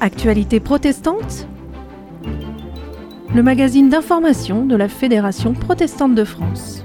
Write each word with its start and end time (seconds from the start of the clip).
Actualité 0.00 0.60
protestante 0.60 1.48
Le 3.34 3.42
magazine 3.42 3.88
d'information 3.88 4.66
de 4.66 4.76
la 4.76 4.88
Fédération 4.88 5.54
protestante 5.54 6.14
de 6.14 6.24
France. 6.24 6.83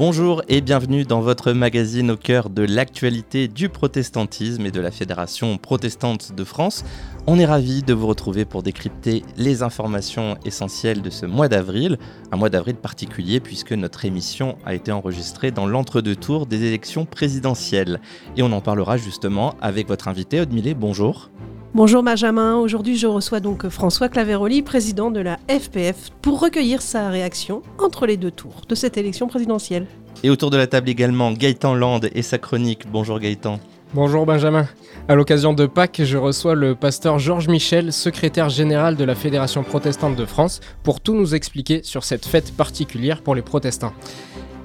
Bonjour 0.00 0.40
et 0.48 0.62
bienvenue 0.62 1.04
dans 1.04 1.20
votre 1.20 1.52
magazine 1.52 2.12
au 2.12 2.16
cœur 2.16 2.48
de 2.48 2.62
l'actualité 2.62 3.48
du 3.48 3.68
protestantisme 3.68 4.64
et 4.64 4.70
de 4.70 4.80
la 4.80 4.90
Fédération 4.90 5.58
protestante 5.58 6.34
de 6.34 6.42
France. 6.42 6.86
On 7.26 7.38
est 7.38 7.44
ravis 7.44 7.82
de 7.82 7.92
vous 7.92 8.06
retrouver 8.06 8.46
pour 8.46 8.62
décrypter 8.62 9.22
les 9.36 9.62
informations 9.62 10.38
essentielles 10.46 11.02
de 11.02 11.10
ce 11.10 11.26
mois 11.26 11.48
d'avril, 11.48 11.98
un 12.32 12.38
mois 12.38 12.48
d'avril 12.48 12.76
particulier 12.76 13.40
puisque 13.40 13.72
notre 13.72 14.06
émission 14.06 14.56
a 14.64 14.74
été 14.74 14.90
enregistrée 14.90 15.50
dans 15.50 15.66
l'entre-deux 15.66 16.16
tours 16.16 16.46
des 16.46 16.64
élections 16.64 17.04
présidentielles. 17.04 18.00
Et 18.38 18.42
on 18.42 18.52
en 18.52 18.62
parlera 18.62 18.96
justement 18.96 19.54
avec 19.60 19.86
votre 19.86 20.08
invité, 20.08 20.40
Aude 20.40 20.54
Millet. 20.54 20.72
Bonjour. 20.72 21.28
Bonjour 21.72 22.02
Benjamin, 22.02 22.56
aujourd'hui 22.56 22.96
je 22.96 23.06
reçois 23.06 23.38
donc 23.38 23.68
François 23.68 24.08
Claveroli, 24.08 24.60
président 24.60 25.12
de 25.12 25.20
la 25.20 25.38
FPF, 25.48 26.10
pour 26.20 26.40
recueillir 26.40 26.82
sa 26.82 27.10
réaction 27.10 27.62
entre 27.78 28.06
les 28.06 28.16
deux 28.16 28.32
tours 28.32 28.62
de 28.68 28.74
cette 28.74 28.96
élection 28.96 29.28
présidentielle. 29.28 29.86
Et 30.24 30.30
autour 30.30 30.50
de 30.50 30.56
la 30.56 30.66
table 30.66 30.88
également 30.88 31.30
Gaëtan 31.30 31.76
Land 31.76 32.00
et 32.12 32.22
sa 32.22 32.38
chronique. 32.38 32.90
Bonjour 32.90 33.20
Gaëtan. 33.20 33.60
Bonjour 33.94 34.26
Benjamin. 34.26 34.66
À 35.06 35.14
l'occasion 35.14 35.52
de 35.52 35.66
Pâques, 35.66 36.02
je 36.02 36.16
reçois 36.16 36.56
le 36.56 36.74
pasteur 36.74 37.20
Georges 37.20 37.46
Michel, 37.46 37.92
secrétaire 37.92 38.48
général 38.48 38.96
de 38.96 39.04
la 39.04 39.14
Fédération 39.14 39.62
protestante 39.62 40.16
de 40.16 40.26
France, 40.26 40.58
pour 40.82 41.00
tout 41.00 41.14
nous 41.14 41.36
expliquer 41.36 41.84
sur 41.84 42.02
cette 42.02 42.26
fête 42.26 42.52
particulière 42.52 43.22
pour 43.22 43.36
les 43.36 43.42
protestants. 43.42 43.92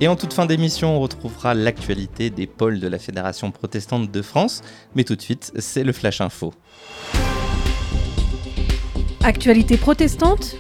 Et 0.02 0.10
en 0.10 0.18
toute 0.18 0.34
fin 0.34 0.46
d'émission, 0.46 0.98
on 0.98 1.00
retrouvera 1.00 1.54
l'actualité 1.54 2.30
des 2.30 2.48
pôles 2.48 2.82
de 2.82 2.88
la 2.88 3.00
Fédération 3.00 3.52
protestante 3.52 4.12
de 4.12 4.22
France. 4.22 4.62
Mais 4.94 5.06
tout 5.06 5.16
de 5.16 5.22
suite, 5.22 5.54
c'est 5.58 5.86
le 5.86 5.94
Flash 5.94 6.20
Info. 6.20 6.54
Actualité 9.24 9.78
protestante 9.78 10.58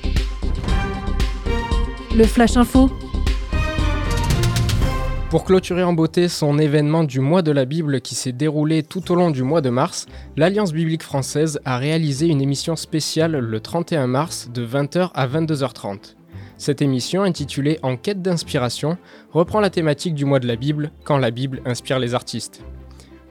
Le 2.16 2.24
Flash 2.24 2.56
Info. 2.56 2.90
Pour 5.30 5.44
clôturer 5.44 5.84
en 5.84 5.92
beauté 5.92 6.30
son 6.30 6.58
événement 6.58 7.04
du 7.04 7.20
mois 7.20 7.42
de 7.42 7.52
la 7.52 7.66
Bible 7.66 8.00
qui 8.00 8.16
s'est 8.16 8.31
déroulé 8.31 8.84
tout 8.84 9.12
au 9.12 9.16
long 9.16 9.31
du 9.31 9.44
mois 9.44 9.59
de 9.59 9.70
mars, 9.70 10.06
l'Alliance 10.38 10.72
biblique 10.72 11.04
française 11.04 11.59
a 11.66 11.78
réalisé 11.78 12.28
une 12.28 12.42
émission 12.42 12.78
spéciale 12.78 13.38
le 13.38 13.59
31 13.59 14.08
mars 14.08 14.50
de 14.54 14.66
20h 14.66 15.12
à 15.14 15.28
22h30. 15.28 16.16
Cette 16.58 16.81
émission, 16.81 17.23
intitulée 17.23 17.80
En 17.84 17.98
quête 17.98 18.22
d'inspiration, 18.22 18.98
reprend 19.31 19.59
la 19.59 19.70
thématique 19.70 20.16
du 20.16 20.23
mois 20.23 20.39
de 20.39 20.48
la 20.48 20.56
Bible, 20.56 20.92
quand 21.03 21.17
la 21.17 21.31
Bible 21.31 21.62
inspire 21.66 22.00
les 22.00 22.14
artistes. 22.14 22.64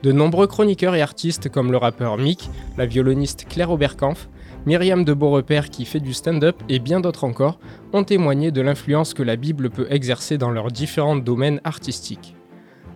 De 0.03 0.13
nombreux 0.13 0.47
chroniqueurs 0.47 0.95
et 0.95 1.01
artistes 1.01 1.49
comme 1.49 1.73
le 1.73 1.79
rappeur 1.79 2.19
Mick, 2.19 2.51
la 2.77 2.85
violoniste 2.85 3.47
Claire 3.49 3.71
Oberkampf, 3.71 4.29
Myriam 4.67 5.05
de 5.05 5.15
Beaurepaire 5.15 5.71
qui 5.71 5.87
fait 5.87 6.01
du 6.01 6.13
stand-up 6.13 6.57
et 6.69 6.79
bien 6.79 7.01
d'autres 7.01 7.25
encore 7.25 7.59
ont 7.95 8.05
témoigné 8.05 8.51
de 8.51 8.61
l'influence 8.61 9.15
que 9.15 9.23
la 9.23 9.37
Bible 9.37 9.71
peut 9.71 9.87
exercer 9.89 10.37
dans 10.37 10.51
leurs 10.51 10.71
différents 10.71 11.17
domaines 11.17 11.63
artistiques. 11.65 12.37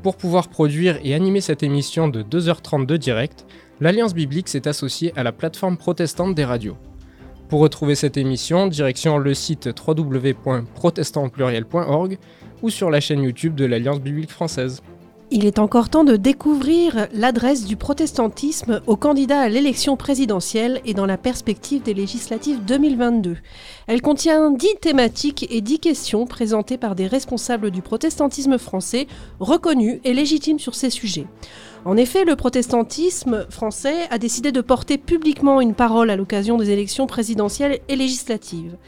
Pour 0.02 0.16
pouvoir 0.16 0.48
produire 0.48 0.98
et 1.02 1.14
animer 1.14 1.40
cette 1.40 1.62
émission 1.62 2.08
de 2.08 2.22
2h30 2.22 2.84
de 2.84 2.96
direct, 2.98 3.46
l'Alliance 3.80 4.14
biblique 4.14 4.48
s'est 4.48 4.68
associée 4.68 5.12
à 5.16 5.22
la 5.22 5.32
plateforme 5.32 5.78
protestante 5.78 6.34
des 6.34 6.44
radios. 6.44 6.76
Pour 7.48 7.60
retrouver 7.60 7.94
cette 7.94 8.18
émission, 8.18 8.66
direction 8.66 9.16
le 9.16 9.32
site 9.32 9.70
www.protestantpluriel.org 9.86 12.18
ou 12.60 12.68
sur 12.68 12.90
la 12.90 13.00
chaîne 13.00 13.22
YouTube 13.22 13.54
de 13.54 13.64
l'Alliance 13.64 14.00
biblique 14.00 14.30
française. 14.30 14.82
Il 15.30 15.44
est 15.44 15.58
encore 15.58 15.90
temps 15.90 16.04
de 16.04 16.16
découvrir 16.16 17.06
l'adresse 17.12 17.66
du 17.66 17.76
protestantisme 17.76 18.80
aux 18.86 18.96
candidats 18.96 19.40
à 19.40 19.50
l'élection 19.50 19.94
présidentielle 19.94 20.80
et 20.86 20.94
dans 20.94 21.04
la 21.04 21.18
perspective 21.18 21.82
des 21.82 21.92
législatives 21.92 22.64
2022. 22.64 23.36
Elle 23.88 24.00
contient 24.00 24.50
10 24.50 24.66
thématiques 24.80 25.46
et 25.50 25.60
10 25.60 25.80
questions 25.80 26.26
présentées 26.26 26.78
par 26.78 26.94
des 26.94 27.06
responsables 27.06 27.70
du 27.70 27.82
protestantisme 27.82 28.56
français 28.56 29.06
reconnus 29.38 30.00
et 30.04 30.14
légitimes 30.14 30.58
sur 30.58 30.74
ces 30.74 30.88
sujets. 30.88 31.26
En 31.84 31.98
effet, 31.98 32.24
le 32.24 32.34
protestantisme 32.34 33.46
français 33.50 34.08
a 34.10 34.16
décidé 34.16 34.50
de 34.50 34.62
porter 34.62 34.96
publiquement 34.96 35.60
une 35.60 35.74
parole 35.74 36.08
à 36.08 36.16
l'occasion 36.16 36.56
des 36.56 36.70
élections 36.70 37.06
présidentielles 37.06 37.80
et 37.88 37.96
législatives. 37.96 38.78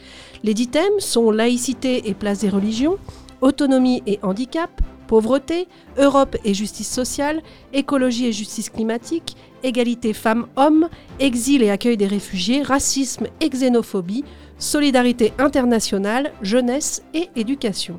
Les 0.42 0.54
dix 0.54 0.68
thèmes 0.68 1.00
sont 1.00 1.30
laïcité 1.30 2.08
et 2.08 2.14
place 2.14 2.38
des 2.38 2.48
religions, 2.48 2.96
autonomie 3.42 4.02
et 4.06 4.18
handicap, 4.22 4.70
pauvreté, 5.10 5.66
Europe 5.98 6.36
et 6.44 6.54
justice 6.54 6.88
sociale, 6.88 7.42
écologie 7.72 8.26
et 8.26 8.32
justice 8.32 8.70
climatique, 8.70 9.36
égalité 9.64 10.12
femmes-hommes, 10.12 10.88
exil 11.18 11.64
et 11.64 11.70
accueil 11.70 11.96
des 11.96 12.06
réfugiés, 12.06 12.62
racisme 12.62 13.26
et 13.40 13.48
xénophobie, 13.48 14.24
solidarité 14.60 15.32
internationale, 15.38 16.32
jeunesse 16.42 17.02
et 17.12 17.28
éducation. 17.34 17.98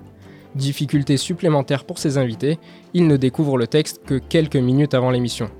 Difficulté 0.57 1.17
supplémentaire 1.17 1.83
pour 1.83 1.99
ces 1.99 2.17
invités, 2.17 2.57
ils 2.95 3.05
ne 3.05 3.15
découvrent 3.15 3.59
le 3.59 3.67
texte 3.67 4.01
que 4.03 4.15
quelques 4.15 4.55
minutes 4.55 4.95
avant 4.95 5.11
l'émission. 5.11 5.51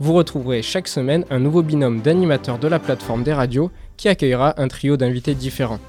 Vous 0.00 0.14
retrouverez 0.14 0.62
chaque 0.62 0.88
semaine 0.88 1.26
un 1.28 1.38
nouveau 1.38 1.62
binôme 1.62 2.00
d'animateurs 2.00 2.58
de 2.58 2.66
la 2.66 2.78
plateforme 2.78 3.24
des 3.24 3.34
radios 3.34 3.70
qui 3.98 4.08
accueillera 4.08 4.54
un 4.56 4.68
trio 4.68 4.96
d'invités 4.96 5.34
différents. 5.34 5.80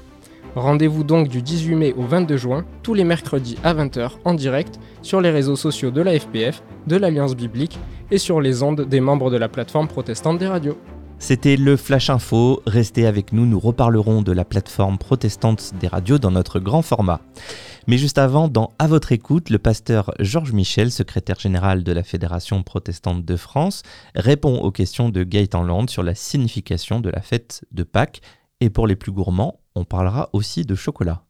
Rendez-vous 0.56 1.04
donc 1.04 1.28
du 1.28 1.40
18 1.40 1.74
mai 1.74 1.94
au 1.96 2.02
22 2.02 2.36
juin, 2.36 2.66
tous 2.82 2.92
les 2.92 3.04
mercredis 3.04 3.56
à 3.64 3.72
20h 3.72 4.10
en 4.26 4.34
direct 4.34 4.78
sur 5.00 5.22
les 5.22 5.30
réseaux 5.30 5.56
sociaux 5.56 5.90
de 5.90 6.02
la 6.02 6.18
FPF, 6.18 6.62
de 6.86 6.96
l'Alliance 6.96 7.34
biblique 7.34 7.78
et 8.10 8.18
sur 8.18 8.42
les 8.42 8.62
ondes 8.62 8.82
des 8.82 9.00
membres 9.00 9.30
de 9.30 9.38
la 9.38 9.48
plateforme 9.48 9.88
protestante 9.88 10.36
des 10.36 10.48
radios. 10.48 10.76
C'était 11.20 11.56
le 11.56 11.76
Flash 11.76 12.08
Info. 12.08 12.62
Restez 12.66 13.06
avec 13.06 13.32
nous, 13.34 13.44
nous 13.44 13.60
reparlerons 13.60 14.22
de 14.22 14.32
la 14.32 14.46
plateforme 14.46 14.96
protestante 14.96 15.74
des 15.78 15.86
radios 15.86 16.18
dans 16.18 16.30
notre 16.30 16.58
grand 16.58 16.80
format. 16.80 17.20
Mais 17.86 17.98
juste 17.98 18.16
avant, 18.18 18.48
dans 18.48 18.72
À 18.78 18.88
votre 18.88 19.12
écoute, 19.12 19.50
le 19.50 19.58
pasteur 19.58 20.12
Georges 20.18 20.52
Michel, 20.52 20.90
secrétaire 20.90 21.38
général 21.38 21.84
de 21.84 21.92
la 21.92 22.02
Fédération 22.02 22.62
protestante 22.62 23.24
de 23.24 23.36
France, 23.36 23.82
répond 24.14 24.58
aux 24.60 24.72
questions 24.72 25.10
de 25.10 25.22
Gaëtan 25.22 25.62
Land 25.62 25.88
sur 25.88 26.02
la 26.02 26.14
signification 26.14 27.00
de 27.00 27.10
la 27.10 27.20
fête 27.20 27.64
de 27.70 27.82
Pâques. 27.82 28.22
Et 28.60 28.70
pour 28.70 28.86
les 28.86 28.96
plus 28.96 29.12
gourmands, 29.12 29.60
on 29.74 29.84
parlera 29.84 30.30
aussi 30.32 30.64
de 30.64 30.74
chocolat. 30.74 31.22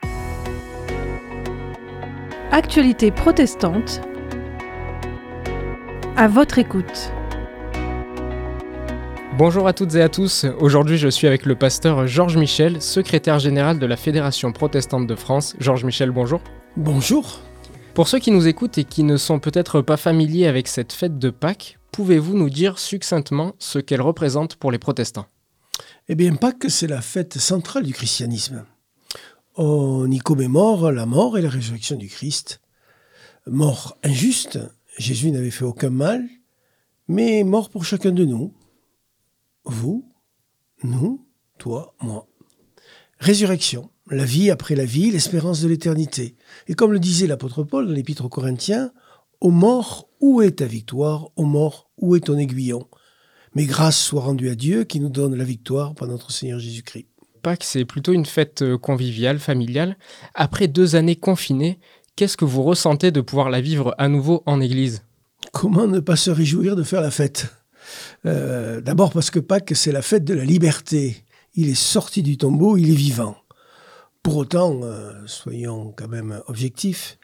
Actualité 2.53 3.11
protestante. 3.11 4.03
À 6.17 6.29
votre 6.29 6.59
écoute. 6.59 7.13
Bonjour 9.39 9.69
à 9.69 9.73
toutes 9.73 9.95
et 9.95 10.03
à 10.03 10.09
tous. 10.09 10.45
Aujourd'hui, 10.59 10.99
je 10.99 11.09
suis 11.09 11.27
avec 11.27 11.47
le 11.47 11.55
pasteur 11.55 12.07
Georges 12.07 12.37
Michel, 12.37 12.83
secrétaire 12.83 13.39
général 13.39 13.79
de 13.79 13.87
la 13.87 13.97
Fédération 13.97 14.53
protestante 14.53 15.07
de 15.07 15.15
France. 15.15 15.55
Georges 15.61 15.85
Michel, 15.85 16.11
bonjour. 16.11 16.43
Bonjour. 16.77 17.41
Pour 17.95 18.09
ceux 18.09 18.19
qui 18.19 18.33
nous 18.33 18.49
écoutent 18.49 18.77
et 18.77 18.85
qui 18.85 19.05
ne 19.05 19.17
sont 19.17 19.39
peut-être 19.39 19.83
pas 19.83 19.97
familiers 19.97 20.49
avec 20.49 20.67
cette 20.67 20.93
fête 20.93 21.19
de 21.19 21.31
Pâques, 21.31 21.79
pouvez-vous 21.93 22.37
nous 22.37 22.51
dire 22.51 22.79
succinctement 22.79 23.55
ce 23.59 23.79
qu'elle 23.79 24.03
représente 24.03 24.57
pour 24.57 24.73
les 24.73 24.79
protestants? 24.79 25.27
Eh 26.09 26.17
bien, 26.17 26.35
Pâques, 26.35 26.67
c'est 26.69 26.89
la 26.89 27.01
fête 27.01 27.39
centrale 27.39 27.85
du 27.85 27.95
christianisme. 27.95 28.65
On 29.57 30.11
y 30.11 30.19
commémore 30.19 30.91
la 30.91 31.07
mort 31.07 31.39
et 31.39 31.43
la 31.43 31.51
résurrection 31.51 31.97
du 31.97 32.09
Christ. 32.09 32.61
Mort 33.47 33.97
injuste, 34.03 34.59
Jésus 34.99 35.31
n'avait 35.31 35.51
fait 35.51 35.65
aucun 35.65 35.91
mal, 35.91 36.27
mais 37.09 37.45
mort 37.45 37.71
pour 37.71 37.85
chacun 37.85 38.11
de 38.11 38.25
nous. 38.25 38.53
Vous, 39.71 40.05
nous, 40.83 41.25
toi, 41.59 41.95
moi. 42.01 42.27
Résurrection, 43.21 43.89
la 44.11 44.25
vie 44.25 44.51
après 44.51 44.75
la 44.75 44.85
vie, 44.85 45.13
l'espérance 45.13 45.61
de 45.61 45.69
l'éternité. 45.69 46.35
Et 46.67 46.75
comme 46.75 46.93
le 46.93 46.99
disait 46.99 47.29
l'apôtre 47.29 47.63
Paul 47.63 47.87
dans 47.87 47.93
l'épître 47.93 48.25
aux 48.25 48.29
Corinthiens, 48.29 48.93
Ô 49.41 49.51
mort, 49.51 50.09
où 50.21 50.43
est 50.43 50.59
ta 50.59 50.67
victoire? 50.67 51.29
Ô 51.37 51.45
mort, 51.45 51.89
où 51.99 52.17
est 52.17 52.27
ton 52.27 52.37
aiguillon? 52.37 52.89
Mais 53.55 53.65
grâce 53.65 53.97
soit 53.97 54.23
rendue 54.23 54.49
à 54.49 54.57
Dieu 54.57 54.83
qui 54.83 54.99
nous 54.99 55.09
donne 55.09 55.37
la 55.37 55.45
victoire 55.45 55.95
par 55.95 56.09
notre 56.09 56.33
Seigneur 56.33 56.59
Jésus-Christ. 56.59 57.07
Pâques, 57.41 57.63
c'est 57.63 57.85
plutôt 57.85 58.13
une 58.13 58.27
fête 58.27 58.63
euh, 58.63 58.77
conviviale, 58.77 59.39
familiale. 59.39 59.97
Après 60.35 60.67
deux 60.67 60.97
années 60.97 61.15
confinées, 61.15 61.79
qu'est-ce 62.17 62.37
que 62.37 62.45
vous 62.45 62.65
ressentez 62.65 63.13
de 63.13 63.21
pouvoir 63.21 63.51
la 63.51 63.61
vivre 63.61 63.95
à 63.99 64.09
nouveau 64.09 64.43
en 64.47 64.61
Église? 64.61 65.05
Comment 65.53 65.87
ne 65.87 66.01
pas 66.01 66.17
se 66.17 66.33
réjouir 66.33 66.75
de 66.75 66.83
faire 66.83 67.01
la 67.03 67.13
fête? 67.13 67.60
Euh, 68.27 68.81
D'abord 68.81 69.13
parce 69.13 69.31
que 69.31 69.39
Pâques, 69.39 69.73
c'est 69.75 69.93
la 69.93 70.03
fête 70.03 70.25
de 70.25 70.35
la 70.35 70.45
liberté. 70.45 71.25
Il 71.55 71.69
est 71.69 71.75
sorti 71.75 72.23
du 72.23 72.37
tombeau, 72.37 72.77
il 72.77 72.91
est 72.91 72.95
vivant. 72.95 73.37
Pour 74.23 74.37
autant, 74.37 74.81
euh, 74.83 75.13
soyons 75.27 75.93
quand 75.97 76.09
même 76.09 76.41
objectifs, 76.47 77.19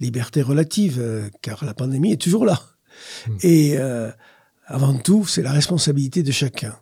liberté 0.00 0.42
relative, 0.42 0.98
euh, 1.00 1.28
car 1.40 1.64
la 1.64 1.74
pandémie 1.74 2.12
est 2.12 2.20
toujours 2.20 2.44
là. 2.44 2.60
Hmm. 3.26 3.36
Et 3.42 3.76
avant 4.66 4.96
tout, 4.98 5.26
c'est 5.26 5.42
la 5.42 5.52
responsabilité 5.52 6.22
de 6.22 6.30
chacun. 6.30 6.76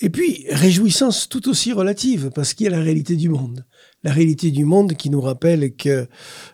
Et 0.00 0.10
puis, 0.10 0.46
réjouissance 0.50 1.28
tout 1.28 1.48
aussi 1.48 1.72
relative, 1.72 2.30
parce 2.34 2.54
qu'il 2.54 2.64
y 2.64 2.68
a 2.68 2.76
la 2.76 2.82
réalité 2.82 3.16
du 3.16 3.28
monde. 3.28 3.64
La 4.02 4.12
réalité 4.12 4.50
du 4.50 4.64
monde 4.64 4.94
qui 4.94 5.10
nous 5.10 5.20
rappelle 5.20 5.74
que 5.76 6.08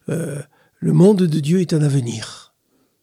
le 0.06 0.92
monde 0.92 1.22
de 1.22 1.40
Dieu 1.40 1.60
est 1.60 1.72
un 1.72 1.82
avenir. 1.82 2.46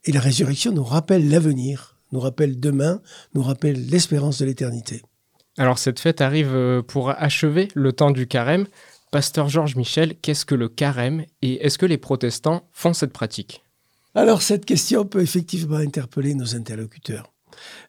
Et 0.05 0.11
la 0.11 0.19
résurrection 0.19 0.71
nous 0.71 0.83
rappelle 0.83 1.29
l'avenir, 1.29 1.92
nous 2.13 2.21
rappelle 2.21 2.59
demain, 2.59 3.01
nous 3.33 3.43
rappelle 3.43 3.85
l'espérance 3.87 4.39
de 4.39 4.45
l'éternité. 4.45 5.01
Alors 5.57 5.77
cette 5.77 5.99
fête 5.99 6.21
arrive 6.21 6.83
pour 6.87 7.09
achever 7.09 7.67
le 7.75 7.91
temps 7.91 8.11
du 8.11 8.27
carême. 8.27 8.65
Pasteur 9.11 9.49
Georges 9.49 9.75
Michel, 9.75 10.15
qu'est-ce 10.21 10.45
que 10.45 10.55
le 10.55 10.69
carême 10.69 11.25
et 11.41 11.65
est-ce 11.65 11.77
que 11.77 11.85
les 11.85 11.99
protestants 11.99 12.63
font 12.71 12.93
cette 12.93 13.13
pratique? 13.13 13.63
Alors 14.15 14.41
cette 14.41 14.65
question 14.65 15.05
peut 15.05 15.21
effectivement 15.21 15.77
interpeller 15.77 16.33
nos 16.33 16.55
interlocuteurs. 16.55 17.31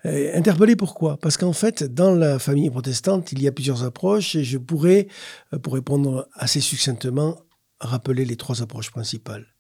Euh, 0.05 0.37
interpeller 0.37 0.77
pourquoi? 0.77 1.17
Parce 1.17 1.37
qu'en 1.37 1.53
fait, 1.53 1.83
dans 1.83 2.15
la 2.15 2.39
famille 2.39 2.69
protestante, 2.71 3.33
il 3.33 3.43
y 3.43 3.49
a 3.49 3.53
plusieurs 3.53 3.85
approches 3.85 4.35
et 4.35 4.45
je 4.45 4.59
pourrais, 4.59 5.09
euh, 5.53 5.59
pour 5.59 5.75
répondre 5.75 6.29
assez 6.35 6.61
succinctement, 6.61 7.39
rappeler 7.81 8.25
les 8.25 8.37
trois 8.37 8.63
approches 8.63 8.91
principales. 8.91 9.54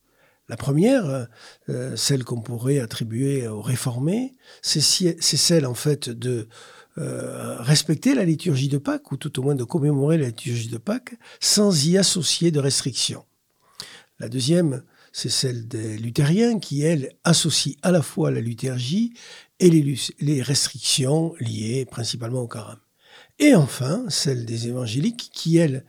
La 0.48 0.56
première, 0.56 1.26
euh, 1.68 1.96
celle 1.96 2.24
qu'on 2.24 2.42
pourrait 2.42 2.78
attribuer 2.78 3.48
aux 3.48 3.62
réformés, 3.62 4.34
c'est 4.62 4.80
celle 4.80 5.66
en 5.66 5.74
fait 5.74 6.10
de 6.10 6.48
euh, 6.96 7.56
respecter 7.60 8.14
la 8.14 8.24
liturgie 8.24 8.68
de 8.68 8.78
Pâques, 8.78 9.10
ou 9.10 9.16
tout 9.16 9.40
au 9.40 9.42
moins 9.42 9.56
de 9.56 9.64
commémorer 9.64 10.16
la 10.16 10.26
liturgie 10.26 10.68
de 10.68 10.78
Pâques, 10.78 11.14
sans 11.40 11.86
y 11.86 11.98
associer 11.98 12.50
de 12.50 12.60
restrictions. 12.60 13.24
La 14.20 14.28
deuxième, 14.28 14.84
c'est 15.10 15.28
celle 15.28 15.66
des 15.66 15.96
luthériens 15.96 16.60
qui, 16.60 16.82
elles, 16.82 17.16
associent 17.24 17.74
à 17.82 17.90
la 17.90 18.02
fois 18.02 18.30
la 18.30 18.40
liturgie 18.40 19.14
et 19.58 19.70
les, 19.70 20.42
restrictions 20.42 21.34
liées 21.40 21.84
principalement 21.84 22.42
au 22.42 22.48
carême. 22.48 22.78
Et 23.40 23.54
enfin, 23.54 24.04
celle 24.08 24.44
des 24.44 24.68
évangéliques 24.68 25.30
qui, 25.32 25.56
elles, 25.56 25.84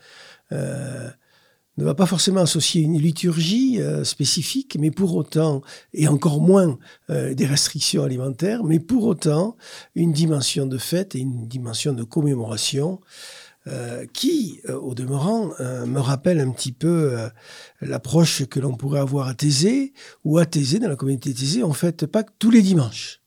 euh, 0.51 1.11
ne 1.77 1.83
va 1.83 1.93
pas 1.93 2.05
forcément 2.05 2.41
associer 2.41 2.81
une 2.81 2.97
liturgie 2.97 3.81
euh, 3.81 4.03
spécifique, 4.03 4.77
mais 4.79 4.91
pour 4.91 5.15
autant, 5.15 5.61
et 5.93 6.07
encore 6.07 6.39
moins 6.39 6.77
euh, 7.09 7.33
des 7.33 7.45
restrictions 7.45 8.03
alimentaires, 8.03 8.63
mais 8.63 8.79
pour 8.79 9.03
autant 9.05 9.57
une 9.93 10.13
dimension 10.13 10.65
de 10.65 10.77
fête 10.77 11.15
et 11.15 11.19
une 11.19 11.47
dimension 11.47 11.93
de 11.93 12.03
commémoration 12.03 13.01
euh, 13.67 14.05
qui, 14.13 14.61
au 14.69 14.93
demeurant, 14.93 15.49
me 15.59 15.99
rappelle 15.99 16.39
un 16.39 16.51
petit 16.51 16.71
peu 16.71 17.17
l'approche 17.81 18.45
que 18.45 18.59
l'on 18.59 18.75
pourrait 18.75 18.99
avoir 18.99 19.27
à 19.27 19.33
Thésée, 19.33 19.93
ou 20.23 20.37
à 20.37 20.45
Thésée, 20.45 20.79
dans 20.79 20.87
la 20.87 20.95
communauté 20.95 21.33
Thésée, 21.33 21.63
on 21.63 21.73
fête 21.73 22.05
pas 22.05 22.23
tous 22.23 22.51
les 22.51 22.61
dimanches. 22.61 23.21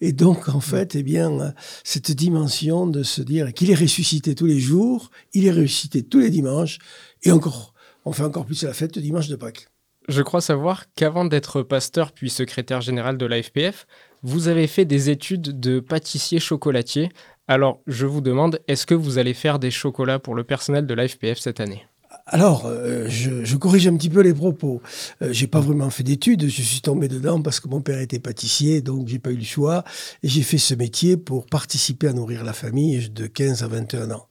Et 0.00 0.12
donc, 0.12 0.48
en 0.48 0.60
fait, 0.60 0.94
eh 0.94 1.02
bien, 1.02 1.52
cette 1.82 2.12
dimension 2.12 2.86
de 2.86 3.02
se 3.02 3.20
dire 3.20 3.52
qu'il 3.52 3.70
est 3.70 3.74
ressuscité 3.74 4.34
tous 4.34 4.46
les 4.46 4.60
jours, 4.60 5.10
il 5.34 5.46
est 5.46 5.52
ressuscité 5.52 6.02
tous 6.02 6.20
les 6.20 6.30
dimanches, 6.30 6.78
et 7.22 7.30
encore 7.30 7.73
on 8.04 8.12
fait 8.12 8.22
encore 8.22 8.46
plus 8.46 8.62
la 8.62 8.72
fête 8.72 8.98
dimanche 8.98 9.28
de 9.28 9.36
Pâques. 9.36 9.68
Je 10.08 10.22
crois 10.22 10.42
savoir 10.42 10.84
qu'avant 10.94 11.24
d'être 11.24 11.62
pasteur 11.62 12.12
puis 12.12 12.28
secrétaire 12.28 12.82
général 12.82 13.16
de 13.16 13.24
l'AFPF, 13.24 13.86
vous 14.22 14.48
avez 14.48 14.66
fait 14.66 14.84
des 14.84 15.08
études 15.08 15.58
de 15.60 15.80
pâtissier 15.80 16.40
chocolatier. 16.40 17.10
Alors, 17.48 17.80
je 17.86 18.04
vous 18.04 18.20
demande, 18.20 18.60
est-ce 18.68 18.86
que 18.86 18.94
vous 18.94 19.18
allez 19.18 19.34
faire 19.34 19.58
des 19.58 19.70
chocolats 19.70 20.18
pour 20.18 20.34
le 20.34 20.44
personnel 20.44 20.86
de 20.86 20.94
l'AFPF 20.94 21.38
cette 21.38 21.60
année? 21.60 21.86
Alors, 22.26 22.64
euh, 22.64 23.06
je, 23.08 23.56
corrige 23.56 23.86
un 23.86 23.96
petit 23.96 24.08
peu 24.08 24.20
les 24.20 24.32
propos. 24.32 24.80
Euh, 25.20 25.30
j'ai 25.30 25.46
pas 25.46 25.60
vraiment 25.60 25.90
fait 25.90 26.02
d'études, 26.02 26.48
je 26.48 26.62
suis 26.62 26.80
tombé 26.80 27.06
dedans 27.06 27.42
parce 27.42 27.60
que 27.60 27.68
mon 27.68 27.82
père 27.82 27.98
était 27.98 28.18
pâtissier, 28.18 28.80
donc 28.80 29.08
j'ai 29.08 29.18
pas 29.18 29.30
eu 29.30 29.36
le 29.36 29.44
choix. 29.44 29.84
Et 30.22 30.28
j'ai 30.28 30.42
fait 30.42 30.56
ce 30.56 30.74
métier 30.74 31.18
pour 31.18 31.44
participer 31.44 32.08
à 32.08 32.14
nourrir 32.14 32.42
la 32.42 32.54
famille 32.54 33.10
de 33.10 33.26
15 33.26 33.62
à 33.62 33.68
21 33.68 34.10
ans. 34.10 34.26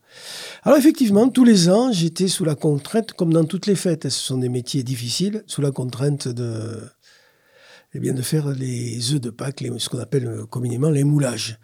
Alors 0.64 0.76
effectivement, 0.76 1.28
tous 1.28 1.44
les 1.44 1.68
ans, 1.68 1.92
j'étais 1.92 2.26
sous 2.26 2.44
la 2.44 2.56
contrainte, 2.56 3.12
comme 3.12 3.32
dans 3.32 3.44
toutes 3.44 3.66
les 3.66 3.76
fêtes, 3.76 4.08
ce 4.08 4.20
sont 4.20 4.38
des 4.38 4.48
métiers 4.48 4.82
difficiles, 4.82 5.44
sous 5.46 5.62
la 5.62 5.70
contrainte 5.70 6.26
de, 6.26 6.80
eh 7.94 8.00
bien, 8.00 8.12
de 8.12 8.22
faire 8.22 8.48
les 8.48 9.12
œufs 9.12 9.20
de 9.20 9.30
Pâques, 9.30 9.64
ce 9.78 9.88
qu'on 9.88 10.00
appelle 10.00 10.46
communément 10.50 10.90
les 10.90 11.04
moulages. 11.04 11.60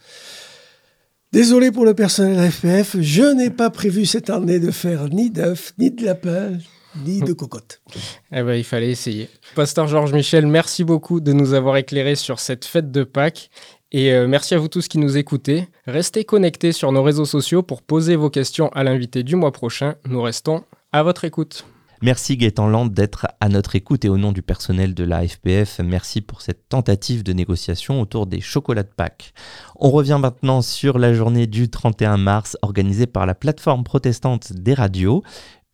Désolé 1.32 1.70
pour 1.70 1.84
le 1.84 1.94
personnel 1.94 2.50
FPF, 2.50 2.96
je 2.98 3.22
n'ai 3.22 3.50
pas 3.50 3.70
prévu 3.70 4.04
cette 4.04 4.30
année 4.30 4.58
de 4.58 4.72
faire 4.72 5.08
ni 5.10 5.30
d'œufs, 5.30 5.72
ni 5.78 5.92
de 5.92 6.04
lapin, 6.04 6.58
ni 7.04 7.20
de 7.20 7.32
cocotte. 7.32 7.80
Eh 8.32 8.42
ben, 8.42 8.54
il 8.54 8.64
fallait 8.64 8.90
essayer. 8.90 9.28
Pasteur 9.54 9.86
Georges 9.86 10.12
Michel, 10.12 10.48
merci 10.48 10.82
beaucoup 10.82 11.20
de 11.20 11.32
nous 11.32 11.54
avoir 11.54 11.76
éclairé 11.76 12.16
sur 12.16 12.40
cette 12.40 12.64
fête 12.64 12.90
de 12.90 13.04
Pâques 13.04 13.48
et 13.92 14.12
euh, 14.12 14.26
merci 14.26 14.54
à 14.54 14.58
vous 14.58 14.66
tous 14.66 14.88
qui 14.88 14.98
nous 14.98 15.16
écoutez. 15.16 15.68
Restez 15.86 16.24
connectés 16.24 16.72
sur 16.72 16.90
nos 16.90 17.04
réseaux 17.04 17.24
sociaux 17.24 17.62
pour 17.62 17.82
poser 17.82 18.16
vos 18.16 18.30
questions 18.30 18.68
à 18.70 18.82
l'invité 18.82 19.22
du 19.22 19.36
mois 19.36 19.52
prochain. 19.52 19.94
Nous 20.08 20.22
restons 20.22 20.64
à 20.90 21.04
votre 21.04 21.24
écoute. 21.24 21.64
Merci 22.02 22.38
Gaëtan 22.38 22.66
Land 22.66 22.86
d'être 22.86 23.26
à 23.40 23.50
notre 23.50 23.76
écoute 23.76 24.06
et 24.06 24.08
au 24.08 24.16
nom 24.16 24.32
du 24.32 24.40
personnel 24.40 24.94
de 24.94 25.04
la 25.04 25.28
FPF, 25.28 25.80
merci 25.84 26.22
pour 26.22 26.40
cette 26.40 26.66
tentative 26.70 27.22
de 27.22 27.34
négociation 27.34 28.00
autour 28.00 28.26
des 28.26 28.40
chocolats 28.40 28.84
de 28.84 28.88
Pâques. 28.88 29.34
On 29.76 29.90
revient 29.90 30.18
maintenant 30.18 30.62
sur 30.62 30.98
la 30.98 31.12
journée 31.12 31.46
du 31.46 31.68
31 31.68 32.16
mars 32.16 32.56
organisée 32.62 33.06
par 33.06 33.26
la 33.26 33.34
plateforme 33.34 33.84
protestante 33.84 34.54
des 34.54 34.72
radios. 34.72 35.22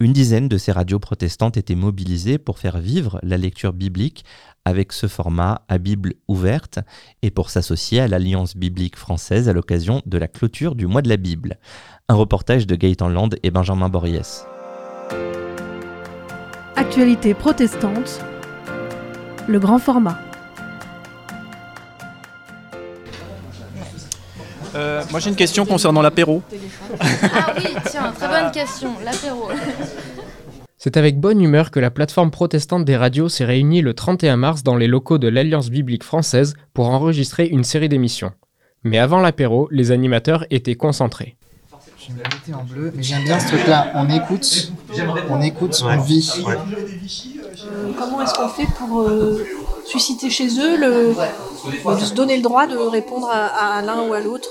Une 0.00 0.12
dizaine 0.12 0.48
de 0.48 0.58
ces 0.58 0.72
radios 0.72 0.98
protestantes 0.98 1.58
étaient 1.58 1.76
mobilisées 1.76 2.38
pour 2.38 2.58
faire 2.58 2.78
vivre 2.78 3.20
la 3.22 3.36
lecture 3.36 3.72
biblique 3.72 4.24
avec 4.64 4.92
ce 4.92 5.06
format 5.06 5.62
à 5.68 5.78
Bible 5.78 6.14
ouverte 6.26 6.80
et 7.22 7.30
pour 7.30 7.50
s'associer 7.50 8.00
à 8.00 8.08
l'Alliance 8.08 8.56
biblique 8.56 8.96
française 8.96 9.48
à 9.48 9.52
l'occasion 9.52 10.02
de 10.06 10.18
la 10.18 10.26
clôture 10.26 10.74
du 10.74 10.88
mois 10.88 11.02
de 11.02 11.08
la 11.08 11.18
Bible. 11.18 11.60
Un 12.08 12.16
reportage 12.16 12.66
de 12.66 12.74
Gaëtan 12.74 13.10
Land 13.10 13.30
et 13.44 13.52
Benjamin 13.52 13.88
Boriès. 13.88 14.44
Actualité 16.76 17.32
protestante, 17.32 18.20
le 19.48 19.58
grand 19.58 19.78
format. 19.78 20.20
Euh, 24.74 25.02
moi 25.10 25.18
j'ai 25.20 25.30
une 25.30 25.36
question 25.36 25.64
concernant 25.64 26.02
l'apéro. 26.02 26.42
Ah 27.00 27.54
oui, 27.56 27.74
tiens, 27.90 28.12
très 28.12 28.28
bonne 28.28 28.52
question, 28.52 28.90
l'apéro. 29.02 29.48
C'est 30.76 30.98
avec 30.98 31.18
bonne 31.18 31.40
humeur 31.40 31.70
que 31.70 31.80
la 31.80 31.90
plateforme 31.90 32.30
protestante 32.30 32.84
des 32.84 32.96
radios 32.96 33.30
s'est 33.30 33.46
réunie 33.46 33.80
le 33.80 33.94
31 33.94 34.36
mars 34.36 34.62
dans 34.62 34.76
les 34.76 34.86
locaux 34.86 35.16
de 35.16 35.28
l'Alliance 35.28 35.70
biblique 35.70 36.04
française 36.04 36.54
pour 36.74 36.90
enregistrer 36.90 37.46
une 37.46 37.64
série 37.64 37.88
d'émissions. 37.88 38.32
Mais 38.84 38.98
avant 38.98 39.20
l'apéro, 39.20 39.66
les 39.70 39.92
animateurs 39.92 40.44
étaient 40.50 40.74
concentrés. 40.74 41.36
Je 42.08 42.12
vais 42.12 42.22
la 42.48 42.58
en 42.58 42.64
bleu, 42.64 42.92
mais 42.94 43.02
j'aime 43.02 43.24
bien 43.24 43.38
ce 43.40 43.48
truc-là. 43.48 43.92
On 43.94 44.08
écoute, 44.08 44.72
on 45.28 45.40
écoute, 45.40 45.82
on 45.84 46.00
vit. 46.00 46.30
Euh, 46.46 47.92
comment 47.98 48.22
est-ce 48.22 48.34
qu'on 48.34 48.48
fait 48.48 48.68
pour 48.78 49.00
euh, 49.00 49.44
susciter 49.86 50.30
chez 50.30 50.46
eux 50.46 50.76
le, 50.78 51.14
de 51.98 52.04
se 52.04 52.14
donner 52.14 52.36
le 52.36 52.42
droit 52.42 52.66
de 52.66 52.76
répondre 52.76 53.28
à 53.28 53.82
l'un 53.82 54.06
ou 54.08 54.12
à 54.12 54.20
l'autre 54.20 54.48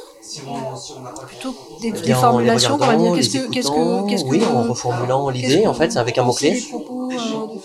Plutôt 1.28 1.56
des, 1.82 1.92
des 1.92 2.14
formulations, 2.14 2.76
on 2.76 2.78
va 2.78 2.96
dire. 2.96 3.14
Qu'est-ce 3.14 3.38
que, 3.38 3.52
qu'est-ce 3.52 3.70
que, 3.70 4.10
qu'est-ce 4.10 4.24
que, 4.24 4.30
oui, 4.30 4.44
en 4.44 4.64
reformulant 4.64 5.30
l'idée, 5.30 5.68
en 5.68 5.74
fait, 5.74 5.92
c'est 5.92 6.00
avec 6.00 6.18
un 6.18 6.24
mot-clé. 6.24 6.62
Euh, 6.74 7.18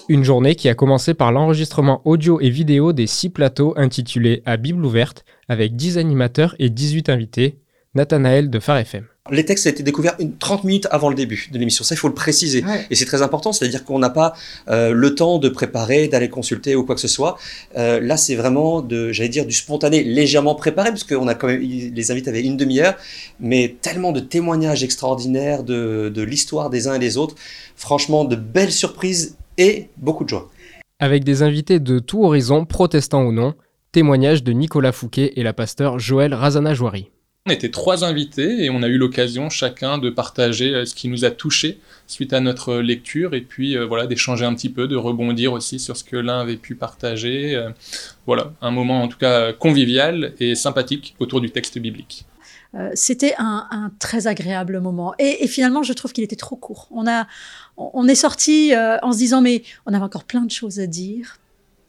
Une 0.08 0.24
journée 0.24 0.54
qui 0.54 0.68
a 0.68 0.74
commencé 0.74 1.14
par 1.14 1.32
l'enregistrement 1.32 2.02
audio 2.04 2.38
et 2.40 2.50
vidéo 2.50 2.92
des 2.92 3.06
six 3.06 3.30
plateaux 3.30 3.72
intitulés 3.76 4.42
À 4.44 4.56
Bible 4.58 4.84
ouverte, 4.84 5.24
avec 5.48 5.74
10 5.74 5.96
animateurs 5.98 6.54
et 6.58 6.68
18 6.68 7.08
invités. 7.08 7.58
Nathanaël 7.94 8.50
de 8.50 8.60
Phare 8.60 8.76
FM. 8.78 9.04
Les 9.30 9.44
textes 9.44 9.66
ont 9.66 9.70
été 9.70 9.82
découverts 9.82 10.14
une 10.18 10.36
30 10.36 10.64
minutes 10.64 10.86
avant 10.90 11.08
le 11.08 11.14
début 11.14 11.48
de 11.52 11.58
l'émission. 11.58 11.84
Ça, 11.84 11.94
il 11.94 11.98
faut 11.98 12.08
le 12.08 12.14
préciser. 12.14 12.64
Et 12.90 12.94
c'est 12.94 13.04
très 13.04 13.22
important, 13.22 13.52
c'est-à-dire 13.52 13.84
qu'on 13.84 13.98
n'a 13.98 14.10
pas 14.10 14.34
euh, 14.68 14.92
le 14.92 15.14
temps 15.14 15.38
de 15.38 15.48
préparer, 15.48 16.08
d'aller 16.08 16.28
consulter 16.28 16.76
ou 16.76 16.84
quoi 16.84 16.94
que 16.94 17.00
ce 17.00 17.08
soit. 17.08 17.38
Euh, 17.76 18.00
là, 18.00 18.16
c'est 18.16 18.34
vraiment, 18.34 18.82
de, 18.82 19.12
j'allais 19.12 19.28
dire, 19.28 19.46
du 19.46 19.52
spontané, 19.52 20.02
légèrement 20.02 20.54
préparé, 20.54 20.90
parce 20.90 21.04
qu'on 21.04 21.28
a 21.28 21.34
quand 21.34 21.46
même, 21.46 21.60
les 21.60 22.10
invités 22.10 22.30
avaient 22.30 22.42
une 22.42 22.56
demi-heure, 22.56 22.94
mais 23.38 23.76
tellement 23.80 24.12
de 24.12 24.20
témoignages 24.20 24.84
extraordinaires 24.84 25.62
de, 25.62 26.10
de 26.14 26.22
l'histoire 26.22 26.70
des 26.70 26.88
uns 26.88 26.94
et 26.94 26.98
des 26.98 27.16
autres. 27.16 27.34
Franchement, 27.76 28.24
de 28.24 28.36
belles 28.36 28.72
surprises 28.72 29.36
et 29.58 29.88
beaucoup 29.96 30.24
de 30.24 30.28
joie. 30.28 30.50
Avec 30.98 31.24
des 31.24 31.42
invités 31.42 31.80
de 31.80 31.98
tout 31.98 32.24
horizon, 32.24 32.64
protestants 32.64 33.24
ou 33.24 33.32
non, 33.32 33.54
témoignage 33.92 34.44
de 34.44 34.52
Nicolas 34.52 34.92
Fouquet 34.92 35.32
et 35.36 35.42
la 35.42 35.52
pasteur 35.52 35.98
Joël 35.98 36.34
Razana-Jouari. 36.34 37.10
On 37.46 37.52
était 37.52 37.70
trois 37.70 38.04
invités 38.04 38.64
et 38.64 38.68
on 38.68 38.82
a 38.82 38.86
eu 38.86 38.98
l'occasion 38.98 39.48
chacun 39.48 39.96
de 39.96 40.10
partager 40.10 40.74
euh, 40.74 40.84
ce 40.84 40.94
qui 40.94 41.08
nous 41.08 41.24
a 41.24 41.30
touché 41.30 41.80
suite 42.06 42.34
à 42.34 42.40
notre 42.40 42.76
lecture 42.76 43.32
et 43.32 43.40
puis 43.40 43.78
euh, 43.78 43.86
voilà 43.86 44.06
d'échanger 44.06 44.44
un 44.44 44.54
petit 44.54 44.68
peu, 44.68 44.86
de 44.86 44.94
rebondir 44.94 45.54
aussi 45.54 45.78
sur 45.78 45.96
ce 45.96 46.04
que 46.04 46.16
l'un 46.16 46.40
avait 46.40 46.58
pu 46.58 46.74
partager. 46.74 47.56
Euh, 47.56 47.70
voilà, 48.26 48.52
un 48.60 48.70
moment 48.70 49.02
en 49.02 49.08
tout 49.08 49.16
cas 49.16 49.54
convivial 49.54 50.34
et 50.38 50.54
sympathique 50.54 51.14
autour 51.18 51.40
du 51.40 51.50
texte 51.50 51.78
biblique. 51.78 52.26
C'était 52.94 53.34
un, 53.38 53.90
très 53.98 54.28
agréable 54.28 54.78
moment 54.78 55.12
et, 55.18 55.48
finalement 55.48 55.82
je 55.82 55.92
trouve 55.92 56.12
qu'il 56.12 56.22
était 56.22 56.36
trop 56.36 56.54
court. 56.54 56.86
On 56.92 57.08
a, 57.08 57.26
on 57.76 58.06
est 58.06 58.14
sorti 58.14 58.72
en 59.02 59.10
se 59.10 59.18
disant 59.18 59.40
mais 59.40 59.64
on 59.86 59.92
avait 59.92 60.04
encore 60.04 60.22
plein 60.22 60.42
de 60.42 60.52
choses 60.52 60.78
à 60.78 60.86
dire, 60.86 61.39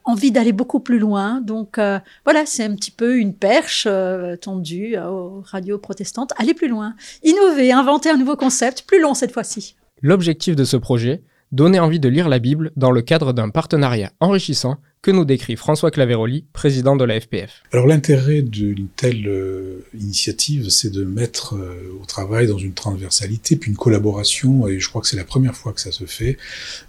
envie 0.03 0.31
d'aller 0.31 0.51
beaucoup 0.51 0.79
plus 0.79 0.99
loin. 0.99 1.41
Donc 1.41 1.77
euh, 1.77 1.99
voilà, 2.23 2.45
c'est 2.45 2.63
un 2.63 2.75
petit 2.75 2.91
peu 2.91 3.17
une 3.17 3.33
perche 3.33 3.87
euh, 3.89 4.35
tendue 4.35 4.97
aux 4.97 5.41
radios 5.45 5.77
protestantes. 5.77 6.33
Aller 6.37 6.53
plus 6.53 6.67
loin, 6.67 6.95
innover, 7.23 7.71
inventer 7.71 8.09
un 8.09 8.17
nouveau 8.17 8.35
concept, 8.35 8.83
plus 8.87 9.01
long 9.01 9.13
cette 9.13 9.31
fois-ci. 9.31 9.75
L'objectif 10.01 10.55
de 10.55 10.63
ce 10.63 10.77
projet, 10.77 11.23
donner 11.51 11.79
envie 11.79 11.99
de 11.99 12.09
lire 12.09 12.29
la 12.29 12.39
Bible 12.39 12.71
dans 12.75 12.91
le 12.91 13.01
cadre 13.01 13.33
d'un 13.33 13.49
partenariat 13.49 14.11
enrichissant 14.19 14.77
que 15.01 15.09
nous 15.09 15.25
décrit 15.25 15.55
François 15.55 15.89
Claveroli, 15.89 16.45
président 16.53 16.95
de 16.95 17.03
la 17.03 17.19
FPF. 17.19 17.63
Alors 17.71 17.87
l'intérêt 17.87 18.43
d'une 18.43 18.87
telle 18.95 19.27
euh, 19.27 19.83
initiative, 19.99 20.69
c'est 20.69 20.91
de 20.91 21.03
mettre 21.03 21.55
euh, 21.55 21.97
au 21.99 22.05
travail 22.05 22.45
dans 22.45 22.59
une 22.59 22.73
transversalité, 22.73 23.55
puis 23.55 23.71
une 23.71 23.77
collaboration, 23.77 24.67
et 24.67 24.79
je 24.79 24.87
crois 24.89 25.01
que 25.01 25.07
c'est 25.07 25.17
la 25.17 25.23
première 25.23 25.55
fois 25.55 25.73
que 25.73 25.81
ça 25.81 25.91
se 25.91 26.05
fait, 26.05 26.37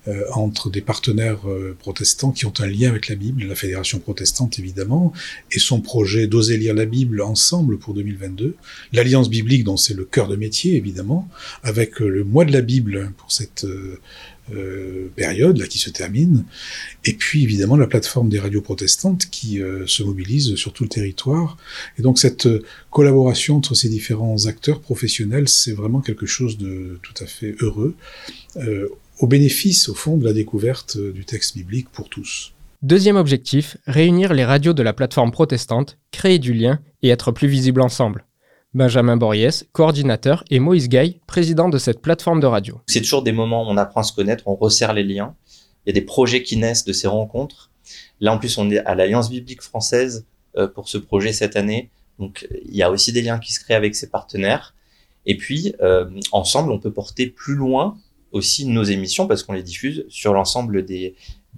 euh, 0.08 0.24
entre 0.32 0.68
des 0.68 0.82
partenaires 0.82 1.40
protestants 1.78 2.32
qui 2.32 2.44
ont 2.44 2.52
un 2.58 2.66
lien 2.66 2.90
avec 2.90 3.08
la 3.08 3.14
Bible, 3.14 3.44
la 3.44 3.54
Fédération 3.54 3.98
protestante 3.98 4.58
évidemment, 4.58 5.14
et 5.50 5.58
son 5.58 5.80
projet 5.80 6.26
d'oser 6.26 6.58
lire 6.58 6.74
la 6.74 6.84
Bible 6.84 7.22
ensemble 7.22 7.78
pour 7.78 7.94
2022, 7.94 8.56
l'Alliance 8.92 9.30
biblique 9.30 9.64
dont 9.64 9.78
c'est 9.78 9.94
le 9.94 10.04
cœur 10.04 10.28
de 10.28 10.36
métier 10.36 10.76
évidemment, 10.76 11.28
avec 11.62 12.00
le 12.00 12.24
mois 12.24 12.44
de 12.44 12.52
la 12.52 12.60
Bible 12.60 13.12
pour 13.16 13.32
cette 13.32 13.66
euh, 14.52 15.08
période 15.14 15.56
là 15.56 15.66
qui 15.66 15.78
se 15.78 15.88
termine, 15.88 16.44
et 17.04 17.14
puis 17.14 17.44
évidemment 17.44 17.76
la 17.76 17.86
plateforme 17.86 18.28
des 18.28 18.40
radios 18.40 18.60
protestantes 18.60 19.30
qui 19.30 19.62
euh, 19.62 19.86
se 19.86 20.02
mobilise 20.02 20.56
sur 20.56 20.72
tout 20.72 20.82
le 20.82 20.88
territoire. 20.88 21.56
Et 21.96 22.02
donc 22.02 22.18
cette 22.18 22.46
euh, 22.46 22.62
collaboration 22.90 23.56
entre 23.56 23.74
ces 23.74 23.88
différents 23.88 24.46
acteurs 24.46 24.80
professionnels, 24.80 25.48
c'est 25.48 25.72
vraiment 25.72 26.00
quelque 26.00 26.26
chose 26.26 26.58
de 26.58 26.98
tout 27.02 27.14
à 27.22 27.26
fait 27.26 27.54
heureux, 27.60 27.94
au 29.20 29.26
bénéfice 29.26 29.88
au 29.88 29.94
fond 29.94 30.16
de 30.16 30.24
la 30.24 30.32
découverte 30.32 30.98
du 30.98 31.24
texte 31.24 31.56
biblique 31.56 31.88
pour 31.90 32.08
tous. 32.08 32.52
Deuxième 32.82 33.16
objectif, 33.16 33.76
réunir 33.86 34.34
les 34.34 34.44
radios 34.44 34.72
de 34.72 34.82
la 34.82 34.92
plateforme 34.92 35.30
protestante, 35.30 35.98
créer 36.10 36.40
du 36.40 36.52
lien 36.52 36.80
et 37.02 37.10
être 37.10 37.30
plus 37.30 37.46
visibles 37.46 37.80
ensemble. 37.80 38.24
Benjamin 38.74 39.18
Boriès, 39.18 39.66
coordinateur, 39.72 40.44
et 40.50 40.58
Moïse 40.58 40.88
Gay, 40.88 41.20
président 41.26 41.68
de 41.68 41.76
cette 41.76 42.00
plateforme 42.00 42.40
de 42.40 42.46
radio. 42.46 42.80
C'est 42.86 43.02
toujours 43.02 43.22
des 43.22 43.32
moments 43.32 43.68
où 43.68 43.70
on 43.70 43.76
apprend 43.76 44.00
à 44.00 44.04
se 44.04 44.14
connaître, 44.14 44.48
on 44.48 44.54
resserre 44.54 44.94
les 44.94 45.04
liens. 45.04 45.34
Il 45.84 45.90
y 45.90 45.92
a 45.92 45.92
des 45.92 46.06
projets 46.06 46.42
qui 46.42 46.56
naissent 46.56 46.84
de 46.84 46.94
ces 46.94 47.06
rencontres. 47.06 47.70
Là, 48.20 48.32
en 48.32 48.38
plus, 48.38 48.56
on 48.56 48.70
est 48.70 48.78
à 48.78 48.94
l'Alliance 48.94 49.28
biblique 49.28 49.60
française 49.60 50.24
euh, 50.56 50.66
pour 50.66 50.88
ce 50.88 50.96
projet 50.96 51.34
cette 51.34 51.56
année. 51.56 51.90
Donc, 52.18 52.48
il 52.64 52.74
y 52.74 52.82
a 52.82 52.90
aussi 52.90 53.12
des 53.12 53.20
liens 53.20 53.38
qui 53.38 53.52
se 53.52 53.60
créent 53.60 53.74
avec 53.74 53.94
ses 53.94 54.08
partenaires. 54.08 54.74
Et 55.26 55.36
puis, 55.36 55.74
euh, 55.82 56.08
ensemble, 56.30 56.72
on 56.72 56.78
peut 56.78 56.92
porter 56.92 57.26
plus 57.26 57.54
loin 57.54 57.98
aussi 58.30 58.64
nos 58.64 58.84
émissions 58.84 59.26
parce 59.26 59.42
qu'on 59.42 59.52
les 59.52 59.62
diffuse 59.62 60.06
sur 60.08 60.32
l'ensemble 60.32 60.86
des, 60.86 61.14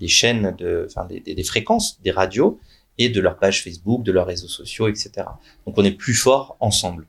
chaînes, 0.09 0.57
enfin, 0.85 1.07
des 1.09 1.45
fréquences 1.45 2.01
des 2.03 2.11
radios 2.11 2.59
et 2.99 3.09
de 3.09 3.21
leur 3.21 3.39
page 3.39 3.63
Facebook, 3.63 4.03
de 4.05 4.13
leurs 4.13 4.27
réseaux 4.27 4.49
sociaux, 4.49 4.89
etc. 4.89 5.11
Donc 5.67 5.77
on 5.77 5.85
est 5.85 5.93
plus 5.93 6.15
fort 6.15 6.57
ensemble. 6.61 7.07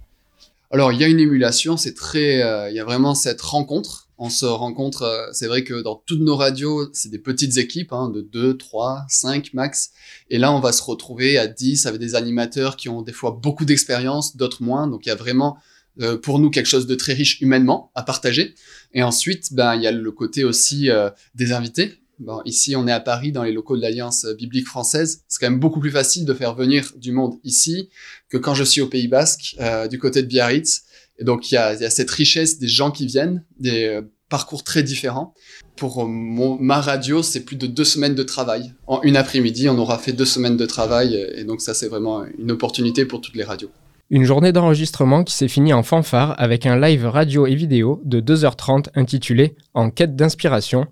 Alors 0.71 0.91
il 0.91 0.99
y 0.99 1.03
a 1.03 1.07
une 1.07 1.19
émulation, 1.19 1.77
c'est 1.77 1.93
très, 1.93 2.41
euh, 2.41 2.69
il 2.69 2.75
y 2.75 2.79
a 2.79 2.83
vraiment 2.83 3.15
cette 3.15 3.41
rencontre. 3.41 4.09
On 4.17 4.29
se 4.29 4.45
rencontre, 4.45 5.03
euh, 5.03 5.27
c'est 5.33 5.47
vrai 5.47 5.63
que 5.63 5.81
dans 5.81 6.01
toutes 6.05 6.21
nos 6.21 6.35
radios, 6.35 6.89
c'est 6.93 7.09
des 7.09 7.19
petites 7.19 7.57
équipes 7.57 7.91
hein, 7.93 8.09
de 8.09 8.21
2, 8.21 8.57
3, 8.57 9.05
5 9.09 9.53
max. 9.53 9.91
Et 10.29 10.37
là, 10.37 10.51
on 10.53 10.59
va 10.59 10.71
se 10.71 10.81
retrouver 10.81 11.37
à 11.37 11.47
10 11.47 11.85
avec 11.85 11.99
des 11.99 12.15
animateurs 12.15 12.77
qui 12.77 12.89
ont 12.89 13.01
des 13.01 13.11
fois 13.11 13.31
beaucoup 13.31 13.65
d'expérience, 13.65 14.37
d'autres 14.37 14.63
moins. 14.63 14.87
Donc 14.87 15.05
il 15.05 15.09
y 15.09 15.11
a 15.11 15.15
vraiment 15.15 15.57
euh, 16.01 16.17
pour 16.17 16.39
nous 16.39 16.49
quelque 16.49 16.67
chose 16.67 16.87
de 16.87 16.95
très 16.95 17.13
riche 17.13 17.41
humainement 17.41 17.91
à 17.93 18.03
partager. 18.03 18.55
Et 18.93 19.03
ensuite, 19.03 19.53
ben 19.53 19.75
il 19.75 19.83
y 19.83 19.87
a 19.87 19.91
le 19.91 20.11
côté 20.11 20.43
aussi 20.43 20.89
des 21.35 21.51
invités. 21.51 21.99
Ici, 22.45 22.75
on 22.75 22.87
est 22.87 22.91
à 22.91 22.99
Paris, 22.99 23.31
dans 23.31 23.43
les 23.43 23.51
locaux 23.51 23.75
de 23.75 23.81
l'Alliance 23.81 24.25
biblique 24.37 24.67
française. 24.67 25.23
C'est 25.27 25.39
quand 25.39 25.49
même 25.49 25.59
beaucoup 25.59 25.79
plus 25.79 25.91
facile 25.91 26.25
de 26.25 26.33
faire 26.33 26.55
venir 26.55 26.91
du 26.97 27.11
monde 27.11 27.35
ici 27.43 27.89
que 28.29 28.37
quand 28.37 28.53
je 28.53 28.63
suis 28.63 28.81
au 28.81 28.87
Pays 28.87 29.07
Basque, 29.07 29.55
euh, 29.59 29.87
du 29.87 29.99
côté 29.99 30.21
de 30.21 30.27
Biarritz. 30.27 30.83
Et 31.17 31.23
donc, 31.23 31.51
il 31.51 31.55
y 31.55 31.57
a, 31.57 31.89
cette 31.89 32.11
richesse 32.11 32.59
des 32.59 32.67
gens 32.67 32.91
qui 32.91 33.05
viennent, 33.05 33.43
des 33.59 33.85
euh, 33.85 34.01
parcours 34.29 34.63
très 34.63 34.83
différents. 34.83 35.33
Pour 35.75 36.05
mon, 36.07 36.57
ma 36.59 36.81
radio, 36.81 37.21
c'est 37.21 37.41
plus 37.41 37.55
de 37.55 37.67
deux 37.67 37.83
semaines 37.83 38.15
de 38.15 38.23
travail. 38.23 38.73
En 38.87 39.01
une 39.03 39.17
après-midi, 39.17 39.69
on 39.69 39.77
aura 39.77 39.97
fait 39.97 40.13
deux 40.13 40.25
semaines 40.25 40.57
de 40.57 40.65
travail. 40.65 41.15
Et 41.35 41.43
donc, 41.43 41.61
ça, 41.61 41.73
c'est 41.73 41.87
vraiment 41.87 42.23
une 42.37 42.51
opportunité 42.51 43.05
pour 43.05 43.21
toutes 43.21 43.35
les 43.35 43.43
radios. 43.43 43.71
Une 44.11 44.23
journée 44.23 44.51
d'enregistrement 44.51 45.23
qui 45.23 45.33
s'est 45.33 45.47
finie 45.47 45.73
en 45.73 45.81
fanfare 45.81 46.35
avec 46.37 46.67
un 46.67 46.79
live 46.79 47.07
radio 47.07 47.47
et 47.47 47.55
vidéo 47.55 48.01
de 48.05 48.21
2h30 48.21 48.89
intitulé 48.93 49.55
En 49.73 49.89
quête 49.89 50.15
d'inspiration 50.15 50.85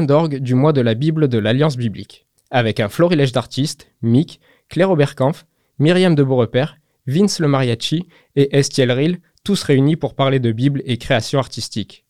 d'orgue 0.00 0.38
du 0.38 0.54
mois 0.54 0.72
de 0.72 0.80
la 0.80 0.94
Bible 0.94 1.26
de 1.26 1.38
l'Alliance 1.38 1.76
biblique, 1.76 2.26
avec 2.50 2.78
un 2.78 2.88
florilège 2.88 3.32
d'artistes, 3.32 3.90
Mick, 4.02 4.40
Claire 4.68 4.90
Oberkampf, 4.90 5.46
Myriam 5.80 6.14
de 6.14 6.22
Beaurepaire, 6.22 6.76
Vince 7.08 7.40
le 7.40 7.48
Mariachi 7.48 8.06
et 8.36 8.56
Estiel 8.56 8.92
Ril, 8.92 9.18
tous 9.42 9.62
réunis 9.64 9.96
pour 9.96 10.14
parler 10.14 10.38
de 10.38 10.52
Bible 10.52 10.80
et 10.84 10.96
création 10.96 11.40
artistique. 11.40 12.04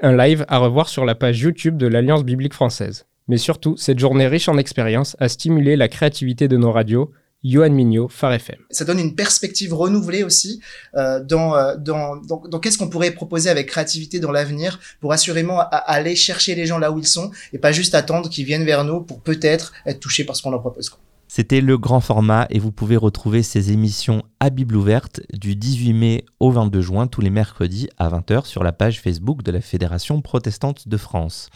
Un 0.00 0.16
live 0.16 0.44
à 0.48 0.58
revoir 0.58 0.88
sur 0.88 1.04
la 1.04 1.16
page 1.16 1.40
YouTube 1.40 1.76
de 1.76 1.88
l'Alliance 1.88 2.24
biblique 2.24 2.54
française. 2.54 3.06
Mais 3.26 3.38
surtout, 3.38 3.76
cette 3.76 3.98
journée 3.98 4.28
riche 4.28 4.48
en 4.48 4.56
expériences 4.56 5.16
a 5.18 5.28
stimulé 5.28 5.74
la 5.74 5.88
créativité 5.88 6.46
de 6.46 6.56
nos 6.56 6.70
radios, 6.70 7.10
Johan 7.44 7.70
Mignot, 7.70 8.08
Phare 8.08 8.32
FM. 8.32 8.56
Ça 8.70 8.84
donne 8.84 8.98
une 8.98 9.14
perspective 9.14 9.74
renouvelée 9.74 10.24
aussi 10.24 10.60
euh, 10.96 11.22
dans, 11.22 11.54
euh, 11.54 11.76
dans, 11.76 12.16
dans, 12.16 12.42
dans 12.48 12.58
qu'est-ce 12.58 12.78
qu'on 12.78 12.88
pourrait 12.88 13.10
proposer 13.10 13.50
avec 13.50 13.68
créativité 13.68 14.18
dans 14.18 14.32
l'avenir 14.32 14.80
pour 15.00 15.12
assurément 15.12 15.60
aller 15.60 16.16
chercher 16.16 16.54
les 16.54 16.66
gens 16.66 16.78
là 16.78 16.90
où 16.90 16.98
ils 16.98 17.06
sont 17.06 17.30
et 17.52 17.58
pas 17.58 17.72
juste 17.72 17.94
attendre 17.94 18.30
qu'ils 18.30 18.46
viennent 18.46 18.64
vers 18.64 18.84
nous 18.84 19.00
pour 19.00 19.20
peut-être 19.20 19.72
être 19.86 20.00
touchés 20.00 20.24
par 20.24 20.34
ce 20.36 20.42
qu'on 20.42 20.50
leur 20.50 20.60
propose. 20.60 20.90
C'était 21.26 21.60
le 21.60 21.78
grand 21.78 22.00
format 22.00 22.46
et 22.50 22.58
vous 22.58 22.70
pouvez 22.70 22.96
retrouver 22.96 23.42
ces 23.42 23.72
émissions 23.72 24.22
à 24.40 24.50
Bible 24.50 24.76
ouverte 24.76 25.20
du 25.32 25.56
18 25.56 25.92
mai 25.92 26.24
au 26.38 26.50
22 26.50 26.80
juin 26.80 27.06
tous 27.06 27.20
les 27.20 27.30
mercredis 27.30 27.88
à 27.98 28.08
20h 28.08 28.44
sur 28.44 28.62
la 28.62 28.72
page 28.72 29.00
Facebook 29.00 29.42
de 29.42 29.50
la 29.50 29.60
Fédération 29.60 30.20
protestante 30.20 30.86
de 30.86 30.96
France. 30.96 31.48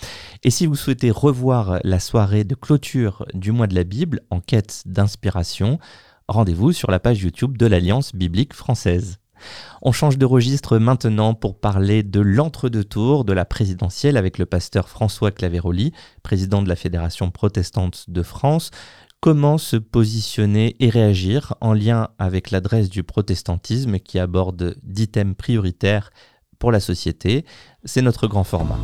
Et 0.42 0.50
si 0.50 0.66
vous 0.66 0.74
souhaitez 0.74 1.10
revoir 1.10 1.78
la 1.84 2.00
soirée 2.00 2.44
de 2.44 2.54
clôture 2.54 3.26
du 3.34 3.52
mois 3.52 3.66
de 3.66 3.74
la 3.74 3.84
Bible 3.84 4.22
en 4.30 4.40
quête 4.40 4.82
d'inspiration, 4.86 5.78
rendez-vous 6.28 6.72
sur 6.72 6.90
la 6.90 6.98
page 6.98 7.22
YouTube 7.22 7.56
de 7.56 7.66
l'Alliance 7.66 8.14
biblique 8.14 8.54
française. 8.54 9.18
On 9.82 9.92
change 9.92 10.18
de 10.18 10.26
registre 10.26 10.78
maintenant 10.78 11.34
pour 11.34 11.58
parler 11.60 12.02
de 12.02 12.20
l'entre-deux-tours 12.20 13.24
de 13.24 13.32
la 13.32 13.44
présidentielle 13.44 14.16
avec 14.16 14.38
le 14.38 14.46
pasteur 14.46 14.88
François 14.88 15.30
Claveroli, 15.30 15.92
président 16.22 16.62
de 16.62 16.68
la 16.68 16.76
Fédération 16.76 17.30
protestante 17.30 18.06
de 18.08 18.22
France 18.22 18.70
comment 19.20 19.58
se 19.58 19.76
positionner 19.76 20.76
et 20.80 20.90
réagir 20.90 21.54
en 21.60 21.72
lien 21.72 22.08
avec 22.18 22.50
l'adresse 22.50 22.88
du 22.88 23.02
protestantisme 23.02 23.98
qui 23.98 24.18
aborde 24.18 24.76
dix 24.82 25.08
thèmes 25.08 25.34
prioritaires 25.34 26.10
pour 26.58 26.72
la 26.72 26.80
société. 26.80 27.44
C'est 27.84 28.02
notre 28.02 28.26
grand 28.26 28.44
format. 28.44 28.78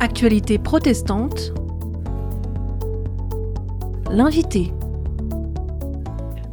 Actualité 0.00 0.58
protestante. 0.58 1.52
L'invité. 4.10 4.72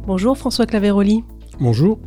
Bonjour 0.06 0.36
François 0.36 0.66
Claveroli. 0.66 1.24
Bonjour. 1.60 1.98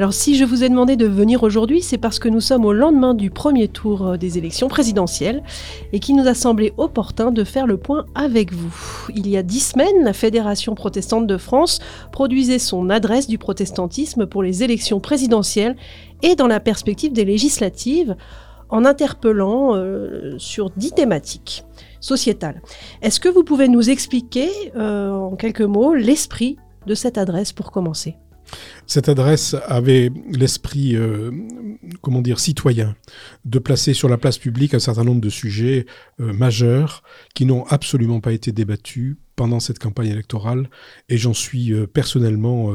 Alors 0.00 0.14
si 0.14 0.34
je 0.34 0.46
vous 0.46 0.64
ai 0.64 0.70
demandé 0.70 0.96
de 0.96 1.04
venir 1.04 1.42
aujourd'hui, 1.42 1.82
c'est 1.82 1.98
parce 1.98 2.18
que 2.18 2.30
nous 2.30 2.40
sommes 2.40 2.64
au 2.64 2.72
lendemain 2.72 3.12
du 3.12 3.28
premier 3.28 3.68
tour 3.68 4.06
euh, 4.06 4.16
des 4.16 4.38
élections 4.38 4.66
présidentielles 4.66 5.42
et 5.92 6.00
qu'il 6.00 6.16
nous 6.16 6.26
a 6.26 6.32
semblé 6.32 6.72
opportun 6.78 7.30
de 7.30 7.44
faire 7.44 7.66
le 7.66 7.76
point 7.76 8.06
avec 8.14 8.50
vous. 8.50 8.74
Il 9.14 9.28
y 9.28 9.36
a 9.36 9.42
dix 9.42 9.60
semaines, 9.60 10.02
la 10.02 10.14
Fédération 10.14 10.74
protestante 10.74 11.26
de 11.26 11.36
France 11.36 11.80
produisait 12.12 12.58
son 12.58 12.88
adresse 12.88 13.28
du 13.28 13.36
protestantisme 13.36 14.24
pour 14.24 14.42
les 14.42 14.62
élections 14.62 15.00
présidentielles 15.00 15.76
et 16.22 16.34
dans 16.34 16.46
la 16.46 16.60
perspective 16.60 17.12
des 17.12 17.26
législatives 17.26 18.16
en 18.70 18.86
interpellant 18.86 19.74
euh, 19.74 20.38
sur 20.38 20.70
dix 20.70 20.92
thématiques 20.92 21.66
sociétales. 22.00 22.62
Est-ce 23.02 23.20
que 23.20 23.28
vous 23.28 23.44
pouvez 23.44 23.68
nous 23.68 23.90
expliquer 23.90 24.48
euh, 24.76 25.10
en 25.10 25.36
quelques 25.36 25.60
mots 25.60 25.92
l'esprit 25.92 26.56
de 26.86 26.94
cette 26.94 27.18
adresse 27.18 27.52
pour 27.52 27.70
commencer? 27.70 28.16
Cette 28.86 29.08
adresse 29.08 29.54
avait 29.66 30.10
l'esprit, 30.30 30.96
euh, 30.96 31.30
comment 32.02 32.22
dire, 32.22 32.40
citoyen, 32.40 32.96
de 33.44 33.58
placer 33.58 33.94
sur 33.94 34.08
la 34.08 34.18
place 34.18 34.38
publique 34.38 34.74
un 34.74 34.80
certain 34.80 35.04
nombre 35.04 35.20
de 35.20 35.30
sujets 35.30 35.86
euh, 36.20 36.32
majeurs 36.32 37.02
qui 37.34 37.46
n'ont 37.46 37.64
absolument 37.66 38.20
pas 38.20 38.32
été 38.32 38.52
débattus 38.52 39.16
pendant 39.36 39.60
cette 39.60 39.78
campagne 39.78 40.08
électorale, 40.08 40.68
et 41.08 41.16
j'en 41.16 41.32
suis 41.32 41.72
euh, 41.72 41.86
personnellement 41.86 42.74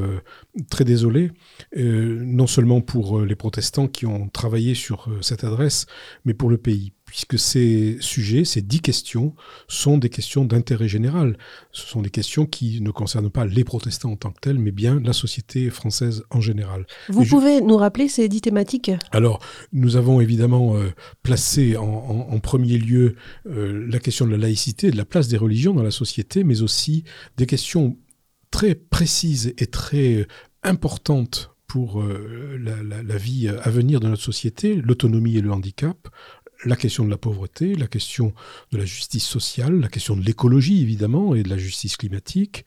très 0.70 0.84
désolé, 0.84 1.32
non 1.76 2.48
seulement 2.48 2.82
pour 2.82 3.22
les 3.22 3.36
protestants 3.36 3.88
qui 3.88 4.06
ont 4.06 4.30
travaillé 4.30 4.74
sur 4.74 5.10
cette 5.22 5.44
adresse, 5.44 5.86
mais 6.24 6.34
pour 6.34 6.50
le 6.50 6.58
pays 6.58 6.94
puisque 7.16 7.40
ces 7.40 7.96
sujets, 8.02 8.44
ces 8.44 8.62
dix 8.62 8.82
questions, 8.82 9.36
sont 9.70 9.98
des 9.98 10.10
questions 10.10 10.44
d'intérêt 10.44 10.90
général. 10.90 11.38
Ce 11.72 11.88
sont 11.88 12.02
des 12.02 12.10
questions 12.10 12.46
qui 12.46 12.82
ne 12.82 12.92
concernent 12.92 13.30
pas 13.30 13.46
les 13.46 13.64
protestants 13.64 14.12
en 14.12 14.16
tant 14.18 14.32
que 14.32 14.42
tels, 14.42 14.60
mais 14.60 14.72
bien 14.72 15.00
la 15.00 15.14
société 15.14 15.70
française 15.70 16.26
en 16.30 16.42
général. 16.42 16.86
Vous 17.08 17.24
pouvez 17.24 17.62
nous 17.62 17.78
rappeler 17.78 18.10
ces 18.10 18.28
dix 18.28 18.42
thématiques? 18.42 18.92
Alors, 19.12 19.40
nous 19.72 19.96
avons 19.96 20.20
évidemment 20.20 20.76
euh, 20.76 20.92
placé 21.24 21.78
en, 21.78 22.38
premier 22.42 22.78
lieu 22.78 23.16
euh, 23.48 23.88
la 23.90 24.00
question 24.00 24.26
de 24.26 24.32
la 24.32 24.38
laïcité, 24.38 24.92
de 24.92 24.98
la 24.98 25.06
place 25.06 25.30
des 25.30 25.38
religions 25.38 25.74
dans 25.74 25.84
la 25.84 25.92
société, 25.92 26.44
mais 26.44 26.64
aussi 26.64 27.06
des 27.38 27.46
questions 27.46 27.96
très 28.52 28.76
précises 28.76 29.54
et 29.58 29.68
très 29.68 30.28
importantes 30.64 31.56
pour 31.66 32.02
euh, 32.02 32.60
la, 32.62 33.04
la, 33.04 33.18
vie 33.18 33.48
à 33.48 33.70
venir 33.70 34.02
de 34.02 34.10
notre 34.10 34.22
société, 34.22 34.76
l'autonomie 34.76 35.38
et 35.38 35.42
le 35.42 35.52
handicap, 35.52 36.10
la 36.64 36.76
question 36.76 37.04
de 37.06 37.10
la 37.10 37.18
pauvreté, 37.18 37.76
la 37.76 37.88
question 37.88 38.34
de 38.72 38.78
la 38.78 38.86
justice 38.86 39.26
sociale, 39.26 39.80
la 39.80 39.90
question 39.90 40.16
de 40.16 40.24
l'écologie 40.24 40.82
évidemment 40.82 41.36
et 41.36 41.44
de 41.44 41.50
la 41.50 41.58
justice 41.58 41.98
climatique, 41.98 42.66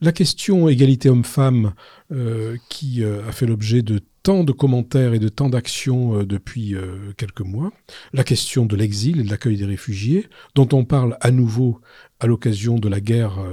la 0.00 0.12
question 0.12 0.68
égalité 0.68 1.08
homme-femme 1.08 1.72
euh, 2.12 2.56
qui 2.68 3.02
euh, 3.02 3.26
a 3.26 3.32
fait 3.32 3.46
l'objet 3.46 3.82
de 3.82 4.00
tant 4.22 4.44
de 4.44 4.52
commentaires 4.52 5.14
et 5.14 5.18
de 5.18 5.28
tant 5.28 5.48
d'actions 5.48 6.20
euh, 6.20 6.26
depuis 6.26 6.74
quelques 7.16 7.40
mois, 7.40 7.72
la 8.12 8.24
question 8.24 8.66
de 8.66 8.76
l'exil 8.76 9.20
et 9.20 9.22
de 9.22 9.30
l'accueil 9.30 9.56
des 9.56 9.64
réfugiés, 9.64 10.28
dont 10.54 10.68
on 10.72 10.84
parle 10.84 11.16
à 11.20 11.30
nouveau 11.30 11.80
à 12.20 12.26
l'occasion 12.26 12.76
de 12.76 12.88
la 12.88 13.00
guerre 13.00 13.44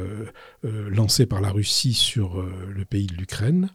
lancée 0.64 1.26
par 1.26 1.42
la 1.42 1.52
Russie 1.52 1.94
sur 1.94 2.42
le 2.42 2.86
pays 2.86 3.08
de 3.08 3.16
l'Ukraine, 3.16 3.70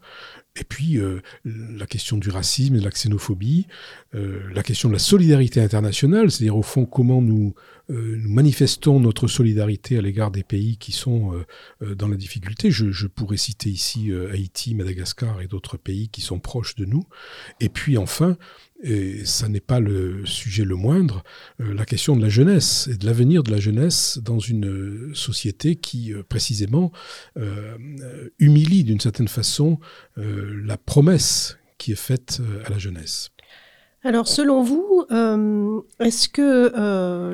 et 0.60 0.64
puis 0.64 0.98
euh, 0.98 1.20
la 1.44 1.86
question 1.86 2.16
du 2.16 2.30
racisme 2.30 2.76
et 2.76 2.78
de 2.78 2.84
la 2.84 2.90
xénophobie, 2.90 3.66
euh, 4.14 4.40
la 4.52 4.62
question 4.62 4.88
de 4.88 4.94
la 4.94 4.98
solidarité 4.98 5.60
internationale, 5.60 6.30
c'est-à-dire 6.30 6.56
au 6.56 6.62
fond 6.62 6.84
comment 6.84 7.22
nous, 7.22 7.54
nous, 7.88 8.28
manifestons 8.28 9.00
notre 9.00 9.28
solidarité 9.28 9.99
à 9.99 10.02
l'égard 10.02 10.30
des 10.30 10.42
pays 10.42 10.76
qui 10.76 10.92
sont 10.92 11.33
dans 11.80 12.09
la 12.09 12.16
difficulté. 12.16 12.71
Je, 12.71 12.90
je, 12.90 13.07
pourrais 13.07 13.37
citer 13.37 13.71
ici 13.71 14.11
Haïti, 14.30 14.75
Madagascar 14.75 15.40
et 15.40 15.47
d'autres 15.47 15.76
pays 15.76 16.09
qui 16.09 16.21
sont 16.21 16.38
proches 16.38 16.75
de 16.75 16.85
nous. 16.85 17.04
Et 17.61 17.68
puis 17.68 17.97
enfin, 17.97 18.37
et 18.83 19.25
ça 19.25 19.49
n'est 19.49 19.61
pas 19.61 19.80
le 19.80 20.25
sujet 20.25 20.64
le 20.64 20.76
moindre, 20.76 21.25
euh, 21.61 21.75
la 21.75 21.85
question 21.85 22.14
de 22.14 22.23
la 22.23 22.28
jeunesse 22.28 22.88
et 22.92 22.97
de 22.97 23.07
l'avenir 23.07 23.42
de 23.42 23.50
la 23.50 23.59
jeunesse 23.59 24.18
dans 24.23 24.38
une 24.38 24.68
euh, 24.68 25.14
société 25.14 25.75
qui, 25.75 26.12
euh, 26.12 26.23
précisément, 26.23 26.92
humilie 28.38 28.85
d'une 28.85 29.00
certaine 29.00 29.28
façon 29.28 29.78
la 30.16 30.76
promesse 30.76 31.59
qui 31.78 31.92
est 31.92 31.97
faite 31.97 32.40
à 32.64 32.71
la 32.71 32.78
jeunesse. 32.78 33.30
Alors, 34.08 34.26
selon 34.26 34.62
vous, 34.62 35.04
est-ce 36.00 36.30
que 36.30 36.72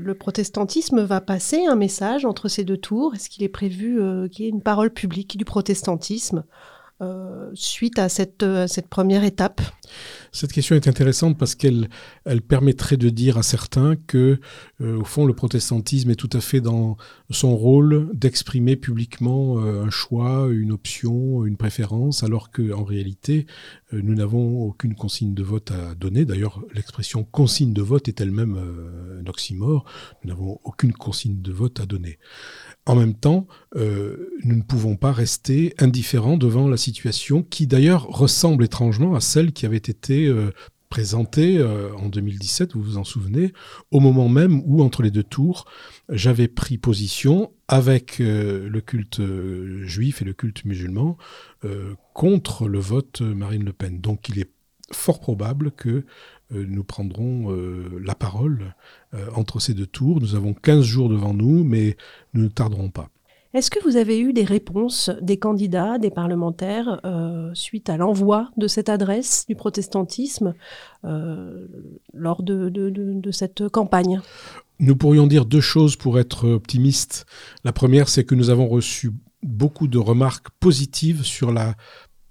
le 0.01 0.15
protestantisme 0.15 1.05
va 1.05 1.21
passer 1.21 1.67
un 1.67 1.77
message 1.77 2.25
entre 2.25 2.49
ces 2.49 2.65
deux 2.65 2.79
tours? 2.79 3.15
Est-ce 3.15 3.31
qu'il 3.31 3.45
est 3.45 3.49
prévu 3.49 4.01
qu'il 4.33 4.45
y 4.45 4.49
ait 4.49 4.51
une 4.51 4.61
parole 4.61 4.91
publique 4.91 5.37
du 5.39 5.45
protestantisme 5.45 6.43
suite 7.55 8.01
à 8.01 8.09
cette, 8.09 8.45
cette 8.67 8.89
première 8.89 9.23
étape? 9.23 9.61
Cette 10.35 10.53
question 10.53 10.75
est 10.75 10.89
intéressante 10.89 11.39
parce 11.39 11.55
qu'elle 11.55 11.89
elle 12.25 12.43
permettrait 12.43 12.97
de 12.97 13.09
dire 13.09 13.39
à 13.39 13.45
certains 13.45 13.95
que, 13.95 14.41
euh, 14.81 14.99
au 14.99 15.05
fond, 15.05 15.27
le 15.27 15.33
protestantisme 15.33 16.11
est 16.11 16.17
tout 16.17 16.31
à 16.33 16.41
fait 16.41 16.61
dans 16.61 16.97
son 17.31 17.57
rôle 17.57 18.11
d'exprimer 18.15 18.75
publiquement 18.75 19.61
euh, 19.61 19.85
un 19.85 19.91
choix, 19.91 20.49
une 20.51 20.73
option, 20.73 21.47
une 21.47 21.57
préférence, 21.57 22.25
alors 22.25 22.51
qu'en 22.51 22.83
réalité, 22.83 23.47
euh, 23.93 24.01
nous 24.03 24.15
n'avons 24.15 24.63
aucune 24.65 24.97
consigne 24.97 25.35
de 25.35 25.43
vote 25.45 25.71
à 25.71 25.95
donner. 25.95 26.25
D'ailleurs, 26.25 26.63
l'expression 26.75 27.23
consigne 27.23 27.73
de 27.73 27.83
vote 27.83 28.09
est 28.09 28.21
elle-même 28.21 28.59
un 29.21 29.27
oxymore. 29.29 29.85
Nous 30.25 30.31
n'avons 30.31 30.59
aucune 30.65 30.93
consigne 30.93 31.43
de 31.43 31.53
vote 31.53 31.79
à 31.79 31.87
donner. 31.87 32.19
En 32.87 32.97
même 32.97 33.15
temps, 33.15 33.47
nous 33.75 34.57
ne 34.57 34.63
pouvons 34.63 34.97
pas 34.97 35.13
rester 35.13 35.75
indifférents 35.79 36.37
devant 36.37 36.69
la 36.69 36.77
situation 36.77 37.43
qui 37.43 37.67
d'ailleurs 37.67 38.05
ressemble 38.05 38.65
étrangement 38.65 39.15
à 39.15 39.21
celle 39.21 39.53
qui 39.53 39.65
avait 39.67 39.77
été 39.77 40.27
euh, 40.27 40.51
présenté 40.91 41.59
euh, 41.59 41.95
en 41.97 42.09
2017, 42.09 42.75
vous 42.75 42.83
vous 42.83 42.99
en 42.99 43.05
souvenez, 43.05 43.53
au 43.91 44.01
moment 44.01 44.29
même 44.29 44.63
où, 44.67 44.83
entre 44.83 45.03
les 45.03 45.11
deux 45.11 45.25
tours, 45.25 45.65
j'avais 46.09 46.47
pris 46.47 46.79
position 46.79 47.53
avec 47.69 48.21
euh, 48.21 48.69
le 48.69 48.81
culte 48.81 49.23
juif 49.83 50.23
et 50.23 50.25
le 50.25 50.35
culte 50.35 50.65
musulman 50.65 51.17
contre 52.13 52.69
le 52.69 52.79
vote 52.79 53.23
Marine 53.23 53.65
Le 53.65 53.73
Pen. 53.73 53.99
Donc 53.99 54.29
il 54.29 54.39
est 54.39 54.51
fort 54.93 55.19
probable 55.19 55.71
que 55.73 56.05
nous 56.55 56.85
prendrons 56.85 57.51
la 58.03 58.15
parole 58.15 58.75
entre 59.35 59.61
ces 59.61 59.75
deux 59.75 59.87
tours. 59.87 60.21
Nous 60.21 60.35
avons 60.35 60.55
15 60.55 60.85
jours 60.85 61.09
devant 61.09 61.35
nous, 61.35 61.65
mais 61.65 61.97
nous 62.33 62.45
ne 62.45 62.49
tarderons 62.49 62.91
pas. 62.91 63.11
Est-ce 63.55 63.71
que 63.71 63.79
vous 63.85 63.97
avez 63.97 64.19
eu 64.19 64.33
des 64.33 64.43
réponses 64.43 65.11
des 65.23 65.37
candidats, 65.37 65.99
des 65.99 66.11
parlementaires, 66.11 67.01
euh, 67.05 67.53
suite 67.55 67.89
à 67.89 67.97
l'envoi 67.97 68.51
de 68.57 68.67
cette 68.67 68.89
adresse 68.89 69.47
du 69.47 69.55
protestantisme 69.55 70.55
euh, 71.05 71.69
lors 72.13 72.43
de, 72.43 72.69
de, 72.69 73.31
cette 73.31 73.69
campagne? 73.69 74.21
Nous 74.81 74.97
pourrions 74.97 75.29
dire 75.29 75.45
deux 75.45 75.61
choses 75.61 75.95
pour 75.95 76.19
être 76.19 76.49
optimistes. 76.49 77.27
La 77.63 77.73
première, 77.73 78.09
c'est 78.09 78.25
que 78.25 78.35
nous 78.35 78.51
avons 78.51 78.67
reçu 78.67 79.13
beaucoup 79.45 79.87
de 79.87 79.99
remarques 79.99 80.49
positives 80.59 81.23
sur 81.23 81.53
la 81.53 81.77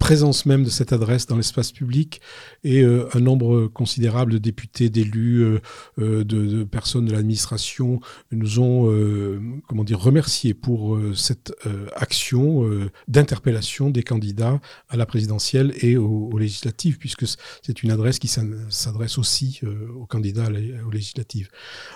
présence 0.03 0.45
même 0.45 0.65
de 0.65 0.69
cette 0.69 0.91
adresse 0.91 1.27
dans 1.27 1.37
l'espace 1.37 1.71
public 1.71 2.19
et 2.65 2.81
euh, 2.81 3.07
un 3.13 3.21
nombre 3.21 3.67
considérable 3.67 4.33
de 4.33 4.37
députés, 4.37 4.89
d'élus, 4.89 5.39
euh, 5.39 5.61
euh, 5.97 6.23
de, 6.25 6.65
personnes 6.65 7.05
de 7.05 7.13
l'administration 7.13 8.01
nous 8.33 8.59
ont 8.59 8.73
comment 9.69 9.85
dire 9.85 10.01
remerciés 10.01 10.53
pour 10.53 10.99
cette 11.15 11.53
action 11.95 12.69
d'interpellation 13.07 13.89
des 13.89 14.03
candidats 14.03 14.59
à 14.89 14.97
la 14.97 15.05
présidentielle 15.05 15.73
et 15.81 15.95
aux, 15.95 16.37
législatives 16.37 16.97
puisque 16.97 17.25
c'est 17.61 17.83
une 17.83 17.91
adresse 17.91 18.19
qui 18.19 18.27
s'adresse 18.27 19.17
aussi 19.17 19.61
aux 19.95 20.05
candidats 20.05 20.49
aux 20.85 20.91
législatives. 20.91 21.49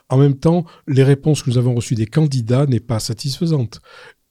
En 0.07 0.17
même 0.17 0.37
temps, 0.37 0.65
les 0.87 1.03
réponses 1.03 1.43
que 1.43 1.49
nous 1.49 1.57
avons 1.57 1.75
reçues 1.75 1.95
des 1.95 2.05
candidats 2.05 2.65
n'est 2.67 2.79
pas 2.79 2.99
satisfaisante. 2.99 3.81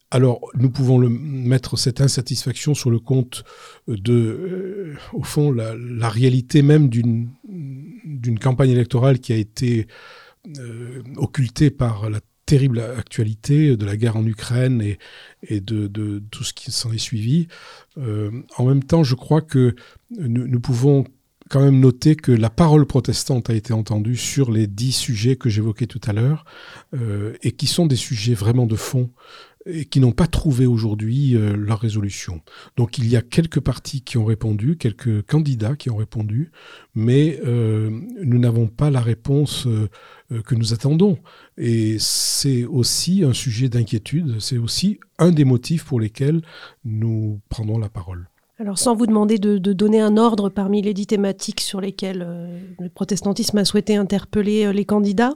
Alors, 0.09 0.39
nous 0.55 0.69
pouvons 0.69 0.99
mettre 0.99 1.77
cette 1.77 1.99
insatisfaction 1.99 2.73
sur 2.73 2.89
le 2.89 2.99
compte 2.99 3.43
de, 3.89 4.13
euh, 4.13 4.95
au 5.11 5.23
fond, 5.23 5.51
la, 5.51 6.09
réalité 6.09 6.61
même 6.61 6.87
d'une 6.87 7.29
campagne 8.39 8.69
électorale 8.69 9.19
qui 9.19 9.33
a 9.33 9.35
été 9.35 9.87
euh, 10.59 11.03
occultée 11.17 11.71
par 11.71 12.09
la 12.09 12.21
terrible 12.45 12.79
actualité 12.79 13.75
de 13.75 13.85
la 13.85 13.97
guerre 13.97 14.15
en 14.15 14.25
Ukraine 14.25 14.81
et, 15.43 15.59
de, 15.59 16.23
tout 16.31 16.45
ce 16.45 16.53
qui 16.53 16.71
s'en 16.71 16.93
est 16.93 16.97
suivi. 16.97 17.49
Euh, 17.97 18.31
en 18.55 18.65
même 18.65 18.83
temps, 18.83 19.03
je 19.03 19.15
crois 19.15 19.41
que 19.41 19.75
nous, 20.11 20.59
pouvons 20.61 21.03
quand 21.49 21.59
même 21.59 21.81
noter 21.81 22.15
que 22.15 22.31
la 22.31 22.49
parole 22.49 22.85
protestante 22.85 23.49
a 23.49 23.53
été 23.53 23.73
entendue 23.73 24.15
sur 24.15 24.51
les 24.51 24.67
dix 24.67 24.93
sujets 24.93 25.35
que 25.35 25.49
j'évoquais 25.49 25.87
tout 25.87 26.01
à 26.07 26.13
l'heure, 26.13 26.45
et 27.41 27.51
qui 27.51 27.67
sont 27.67 27.85
des 27.85 27.97
sujets 27.97 28.33
vraiment 28.33 28.65
de 28.65 28.77
fond 28.77 29.11
et 29.67 29.85
qui 29.85 29.99
n'ont 29.99 30.11
pas 30.11 30.27
trouvé 30.27 30.65
aujourd'hui 30.65 31.35
euh, 31.35 31.55
leur 31.55 31.79
résolution. 31.79 32.41
Donc 32.75 32.97
il 32.97 33.07
y 33.07 33.15
a 33.15 33.21
quelques 33.21 33.59
partis 33.59 34.01
qui 34.01 34.17
ont 34.17 34.25
répondu, 34.25 34.77
quelques 34.77 35.25
candidats 35.25 35.75
qui 35.75 35.89
ont 35.89 35.97
répondu, 35.97 36.51
mais 36.95 37.39
euh, 37.45 37.89
nous 38.23 38.39
n'avons 38.39 38.67
pas 38.67 38.89
la 38.89 39.01
réponse 39.01 39.67
euh, 39.67 39.89
que 40.45 40.55
nous 40.55 40.73
attendons. 40.73 41.17
Et 41.57 41.97
c'est 41.99 42.65
aussi 42.65 43.23
un 43.23 43.33
sujet 43.33 43.69
d'inquiétude, 43.69 44.39
c'est 44.39 44.57
aussi 44.57 44.99
un 45.19 45.31
des 45.31 45.45
motifs 45.45 45.85
pour 45.85 45.99
lesquels 45.99 46.41
nous 46.85 47.39
prendrons 47.49 47.79
la 47.79 47.89
parole. 47.89 48.27
Alors 48.59 48.79
sans 48.79 48.95
vous 48.95 49.05
demander 49.05 49.37
de, 49.37 49.57
donner 49.59 50.01
un 50.01 50.17
ordre 50.17 50.49
parmi 50.49 50.81
les 50.81 50.95
dix 50.95 51.05
thématiques 51.05 51.61
sur 51.61 51.79
lesquelles 51.79 52.25
euh, 52.27 52.59
le 52.79 52.89
protestantisme 52.89 53.59
a 53.59 53.65
souhaité 53.65 53.95
interpeller 53.95 54.65
euh, 54.65 54.71
les 54.71 54.83
candidats, 54.83 55.35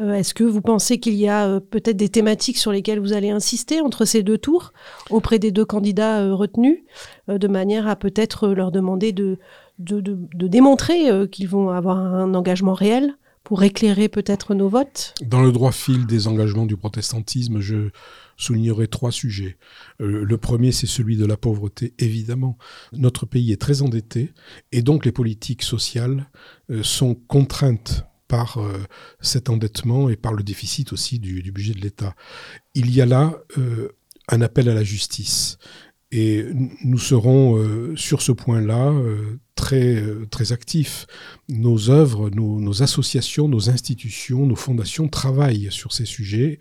euh, 0.00 0.12
est-ce 0.12 0.34
que 0.34 0.44
vous 0.44 0.60
pensez 0.60 1.00
qu'il 1.00 1.14
y 1.14 1.28
a 1.28 1.60
peut-être 1.60 1.96
des 1.96 2.10
thématiques 2.10 2.58
sur 2.58 2.70
lesquelles 2.70 3.00
vous 3.00 3.14
allez 3.14 3.30
insister 3.30 3.80
entre 3.80 4.04
ces 4.04 4.22
deux 4.22 4.36
tours 4.36 4.74
auprès 5.08 5.38
des 5.38 5.50
deux 5.50 5.64
candidats 5.64 6.34
retenus, 6.34 6.80
de 7.28 7.48
manière 7.48 7.88
à 7.88 7.96
peut-être 7.96 8.48
leur 8.48 8.70
demander 8.70 9.12
de, 9.12 9.38
démontrer 9.78 11.28
qu'ils 11.30 11.48
vont 11.48 11.70
avoir 11.70 11.98
un 11.98 12.34
engagement 12.34 12.74
réel 12.74 13.14
pour 13.44 13.62
éclairer 13.62 14.08
peut-être 14.08 14.54
nos 14.54 14.68
votes? 14.68 15.14
Dans 15.24 15.40
le 15.40 15.52
droit 15.52 15.72
fil 15.72 16.06
des 16.06 16.28
engagements 16.28 16.66
du 16.66 16.76
protestantisme, 16.76 17.60
je 17.60 17.88
soulignerai 18.38 18.86
trois 18.88 19.12
sujets. 19.12 19.58
Euh, 20.00 20.24
le 20.24 20.38
premier, 20.38 20.72
c'est 20.72 20.86
celui 20.86 21.16
de 21.16 21.26
la 21.26 21.36
pauvreté, 21.36 21.92
évidemment. 21.98 22.56
Notre 22.92 23.26
pays 23.26 23.52
est 23.52 23.60
très 23.60 23.82
endetté 23.82 24.32
et 24.72 24.80
donc 24.80 25.04
les 25.04 25.12
politiques 25.12 25.62
sociales 25.62 26.30
euh, 26.70 26.82
sont 26.82 27.14
contraintes 27.14 28.04
par 28.28 28.58
euh, 28.58 28.78
cet 29.20 29.50
endettement 29.50 30.08
et 30.08 30.16
par 30.16 30.32
le 30.32 30.42
déficit 30.42 30.92
aussi 30.92 31.18
du, 31.18 31.42
budget 31.50 31.74
de 31.74 31.80
l'État. 31.80 32.14
Il 32.74 32.94
y 32.94 33.00
a 33.02 33.06
là 33.06 33.38
un 34.28 34.40
appel 34.40 34.68
à 34.68 34.74
la 34.74 34.84
justice. 34.84 35.58
Et 36.10 36.46
nous 36.84 36.98
serons 36.98 37.94
sur 37.94 38.22
ce 38.22 38.32
point-là 38.32 38.94
très, 39.54 40.02
très 40.30 40.52
actifs. 40.52 41.06
Nos 41.50 41.90
œuvres, 41.90 42.30
nos, 42.30 42.82
associations, 42.82 43.46
nos 43.46 43.68
institutions, 43.68 44.46
nos 44.46 44.56
fondations 44.56 45.08
travaillent 45.08 45.68
sur 45.70 45.92
ces 45.92 46.06
sujets 46.06 46.60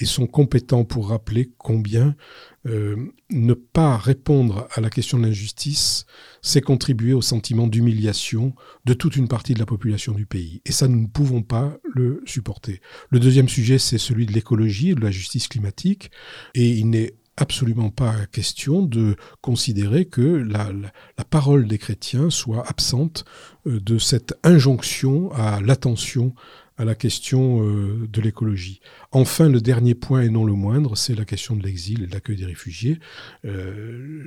et 0.00 0.06
sont 0.06 0.26
compétents 0.26 0.84
pour 0.84 1.10
rappeler 1.10 1.52
combien 1.58 2.16
ne 2.64 3.54
pas 3.54 3.96
répondre 3.96 4.68
à 4.74 4.82
la 4.82 4.90
question 4.90 5.18
de 5.18 5.24
l'injustice, 5.24 6.04
c'est 6.42 6.60
contribuer 6.60 7.14
au 7.14 7.22
sentiment 7.22 7.66
d'humiliation 7.66 8.54
de 8.84 8.92
toute 8.92 9.16
une 9.16 9.28
partie 9.28 9.54
de 9.54 9.58
la 9.58 9.66
population 9.66 10.12
du 10.12 10.26
pays. 10.26 10.60
Et 10.66 10.72
ça, 10.72 10.86
nous 10.86 11.00
ne 11.00 11.06
pouvons 11.06 11.42
pas 11.42 11.78
le 11.94 12.22
supporter. 12.26 12.82
Le 13.08 13.18
deuxième 13.18 13.48
sujet, 13.48 13.78
c'est 13.78 13.98
celui 13.98 14.26
de 14.26 14.32
l'écologie 14.32 14.90
et 14.90 14.94
de 14.94 15.00
la 15.00 15.10
justice 15.10 15.48
climatique. 15.48 16.10
Et 16.54 16.70
il 16.70 16.90
n'est 16.90 17.14
absolument 17.36 17.90
pas 17.90 18.26
question 18.26 18.82
de 18.82 19.16
considérer 19.40 20.04
que 20.04 20.20
la, 20.20 20.70
la, 20.72 21.24
parole 21.24 21.66
des 21.66 21.78
chrétiens 21.78 22.28
soit 22.28 22.68
absente 22.68 23.24
euh, 23.66 23.80
de 23.80 23.98
cette 23.98 24.34
injonction 24.42 25.32
à 25.32 25.60
l'attention 25.60 26.34
à 26.80 26.84
la 26.86 26.94
question 26.94 27.62
euh, 27.62 28.08
de 28.10 28.22
l'écologie. 28.22 28.80
Enfin, 29.12 29.50
le 29.50 29.60
dernier 29.60 29.94
point 29.94 30.22
et 30.22 30.30
non 30.30 30.46
le 30.46 30.54
moindre, 30.54 30.96
c'est 30.96 31.14
la 31.14 31.26
question 31.26 31.54
de 31.54 31.62
l'exil 31.62 32.02
et 32.02 32.06
de 32.06 32.12
l'accueil 32.12 32.36
des 32.36 32.46
réfugiés. 32.46 32.98
Euh, 33.44 34.24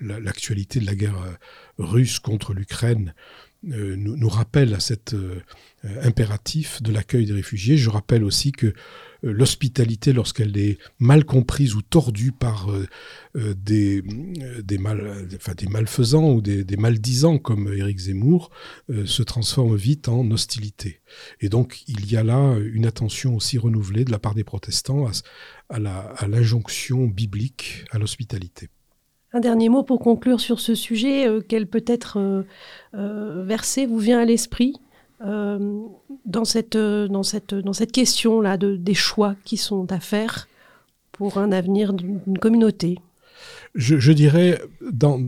l'actualité 0.00 0.80
de 0.80 0.86
la 0.86 0.94
guerre 0.94 1.18
russe 1.76 2.18
contre 2.18 2.54
l'Ukraine 2.54 3.14
nous, 3.62 4.28
rappelle 4.30 4.72
à 4.72 4.80
cet 4.80 5.14
impératif 6.02 6.80
de 6.80 6.90
l'accueil 6.90 7.26
des 7.26 7.34
réfugiés. 7.34 7.76
Je 7.76 7.90
rappelle 7.90 8.24
aussi 8.24 8.52
que 8.52 8.68
euh, 8.68 8.72
l'hospitalité, 9.22 10.12
lorsqu'elle 10.12 10.56
est 10.56 10.78
mal 10.98 11.24
comprise 11.24 11.74
ou 11.74 11.82
tordue 11.82 12.32
par 12.32 12.70
euh, 12.70 12.86
euh, 13.36 13.54
des, 13.54 14.02
des, 14.62 14.78
mal, 14.78 15.26
enfin, 15.34 15.52
des 15.54 15.66
malfaisants 15.66 16.32
ou 16.32 16.40
des, 16.40 16.64
des 16.64 16.76
maldisants 16.76 17.38
comme 17.38 17.72
Éric 17.72 17.98
Zemmour, 17.98 18.50
se 19.04 19.22
transforme 19.22 19.76
vite 19.76 20.08
en 20.08 20.30
hostilité. 20.30 21.00
Et 21.40 21.48
donc, 21.48 21.82
il 21.86 22.10
y 22.10 22.16
a 22.16 22.24
là 22.24 22.56
une 22.72 22.86
attention 22.86 23.36
aussi 23.36 23.58
renouvelée 23.58 24.04
de 24.04 24.10
la 24.10 24.18
part 24.18 24.34
des 24.34 24.44
protestants 24.44 25.06
à, 25.68 25.78
à 25.78 26.28
l'injonction 26.28 27.06
biblique 27.06 27.84
à 27.90 27.98
l'hospitalité. 27.98 28.68
Un 29.32 29.40
dernier 29.40 29.68
mot 29.68 29.84
pour 29.84 30.00
conclure 30.00 30.40
sur 30.40 30.58
ce 30.60 30.74
sujet. 30.74 31.26
quel 31.48 31.68
peut-être 31.68 32.44
verset 32.92 33.86
vous 33.86 33.98
vient 33.98 34.20
à 34.20 34.24
l'esprit? 34.24 34.74
Euh, 35.22 35.82
dans, 36.24 36.44
cette, 36.44 36.76
euh, 36.76 37.08
dans, 37.08 37.22
cette, 37.22 37.54
dans 37.54 37.72
cette 37.72 37.92
question-là 37.92 38.56
de, 38.56 38.76
des 38.76 38.94
choix 38.94 39.36
qui 39.44 39.56
sont 39.56 39.90
à 39.92 40.00
faire 40.00 40.48
pour 41.12 41.38
un 41.38 41.52
avenir 41.52 41.92
d'une 41.92 42.38
communauté. 42.38 42.98
Je, 43.74 44.12
dirais, 44.12 44.60
dans, 44.90 45.20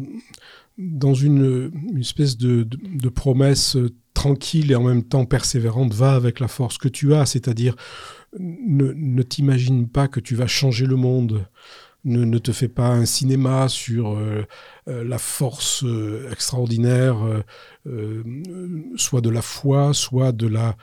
dans 0.78 1.14
une, 1.14 1.70
une 1.90 2.00
espèce 2.00 2.37
de, 2.37 2.64
de, 2.64 3.09
promesse 3.09 3.76
tranquille 4.14 4.72
et 4.72 4.74
en 4.74 4.83
même 4.83 5.02
temps 5.02 5.26
persévérante, 5.26 5.92
va 5.94 6.14
avec 6.14 6.40
la 6.40 6.48
force 6.48 6.78
que 6.78 6.88
tu 6.88 7.14
as, 7.14 7.26
c'est-à-dire 7.26 7.76
ne 8.38 9.22
t'imagine 9.22 9.88
pas 9.88 10.09
que 10.09 10.20
tu 10.20 10.35
vas 10.35 10.46
changer 10.46 10.87
le 10.87 10.96
monde 10.96 11.46
ne, 12.04 12.38
te 12.38 12.52
fais 12.52 12.68
pas 12.68 12.88
un 12.88 13.04
cinéma 13.04 13.68
sur 13.68 14.12
euh, 14.12 14.44
euh, 14.88 15.04
la 15.04 15.18
force 15.18 15.84
euh, 15.84 16.30
extraordinaire, 16.30 17.42
soit 18.96 19.20
de 19.20 19.30
la 19.30 19.42
foi, 19.42 19.94
soit 19.94 20.32
de 20.32 20.46
la, 20.46 20.76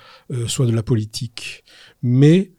soit 0.48 0.66
de 0.66 0.72
la 0.72 0.84
politique. 0.84 1.64
Mais 2.02 2.52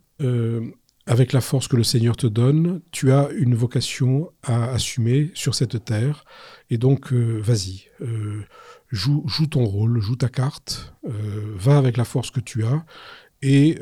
avec 1.07 1.33
la 1.33 1.41
force 1.41 1.69
que 1.69 1.77
le 1.77 1.85
Seigneur 1.85 2.17
te 2.17 2.27
donne, 2.27 2.81
tu 2.91 3.13
as 3.13 3.31
une 3.31 3.55
vocation 3.55 4.31
à 4.43 4.71
assumer 4.71 5.31
sur 5.35 5.55
cette 5.55 5.85
terre. 5.85 6.25
Et 6.71 6.79
donc, 6.79 7.13
vas-y, 7.13 7.87
joue, 8.91 9.47
ton 9.51 9.65
rôle, 9.65 10.01
joue 10.01 10.17
ta 10.17 10.29
carte, 10.29 10.95
va 11.05 11.77
avec 11.77 11.97
la 11.97 12.05
force 12.05 12.31
que 12.31 12.41
tu 12.41 12.65
as 12.65 12.85
et 13.43 13.79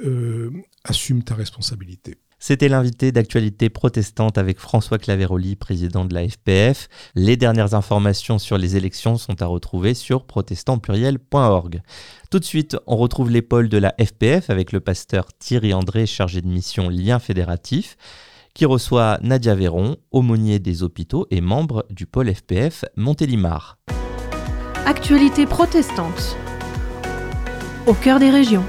assume 0.84 1.22
ta 1.22 1.34
responsabilité. 1.34 2.18
C'était 2.38 2.68
l'invité 2.68 3.11
d'actualité 3.11 3.68
protestante 3.68 4.38
avec 4.38 4.61
François 4.61 4.98
Claveroli, 4.98 5.57
président 5.57 6.05
de 6.05 6.14
la 6.14 6.29
FPF. 6.29 6.88
Les 7.16 7.37
dernières 7.37 7.74
informations 7.74 8.38
sur 8.38 8.59
les 8.59 8.77
élections 8.77 9.16
sont 9.18 9.42
à 9.42 9.46
retrouver 9.46 9.94
sur 9.94 10.24
protestantpluriel.org. 10.24 11.83
Tout 12.31 12.38
de 12.38 12.44
suite, 12.44 12.77
on 12.87 12.96
retrouve 12.96 13.31
l'épaule 13.31 13.68
de 13.68 13.79
la 13.79 13.94
FPF 13.98 14.51
avec 14.51 14.70
le 14.70 14.81
pasteur 14.81 15.27
Thierry 15.38 15.74
André, 15.74 16.07
chargé 16.07 16.40
de 16.40 16.46
mission 16.46 16.88
Lien 16.88 17.18
fédératif, 17.18 17.96
qui 18.55 18.66
reçoit 18.66 19.18
Nadia 19.22 19.55
Véron, 19.57 19.96
aumônier 20.12 20.61
des 20.61 20.83
hôpitaux 20.85 21.27
et 21.31 21.40
membre 21.40 21.87
du 21.90 22.07
pôle 22.07 22.33
FPF 22.33 22.85
Montélimar. 22.96 23.79
Actualité 24.87 25.44
protestante. 25.44 26.37
Au 27.87 27.94
cœur 27.94 28.20
des 28.20 28.31
régions. 28.31 28.64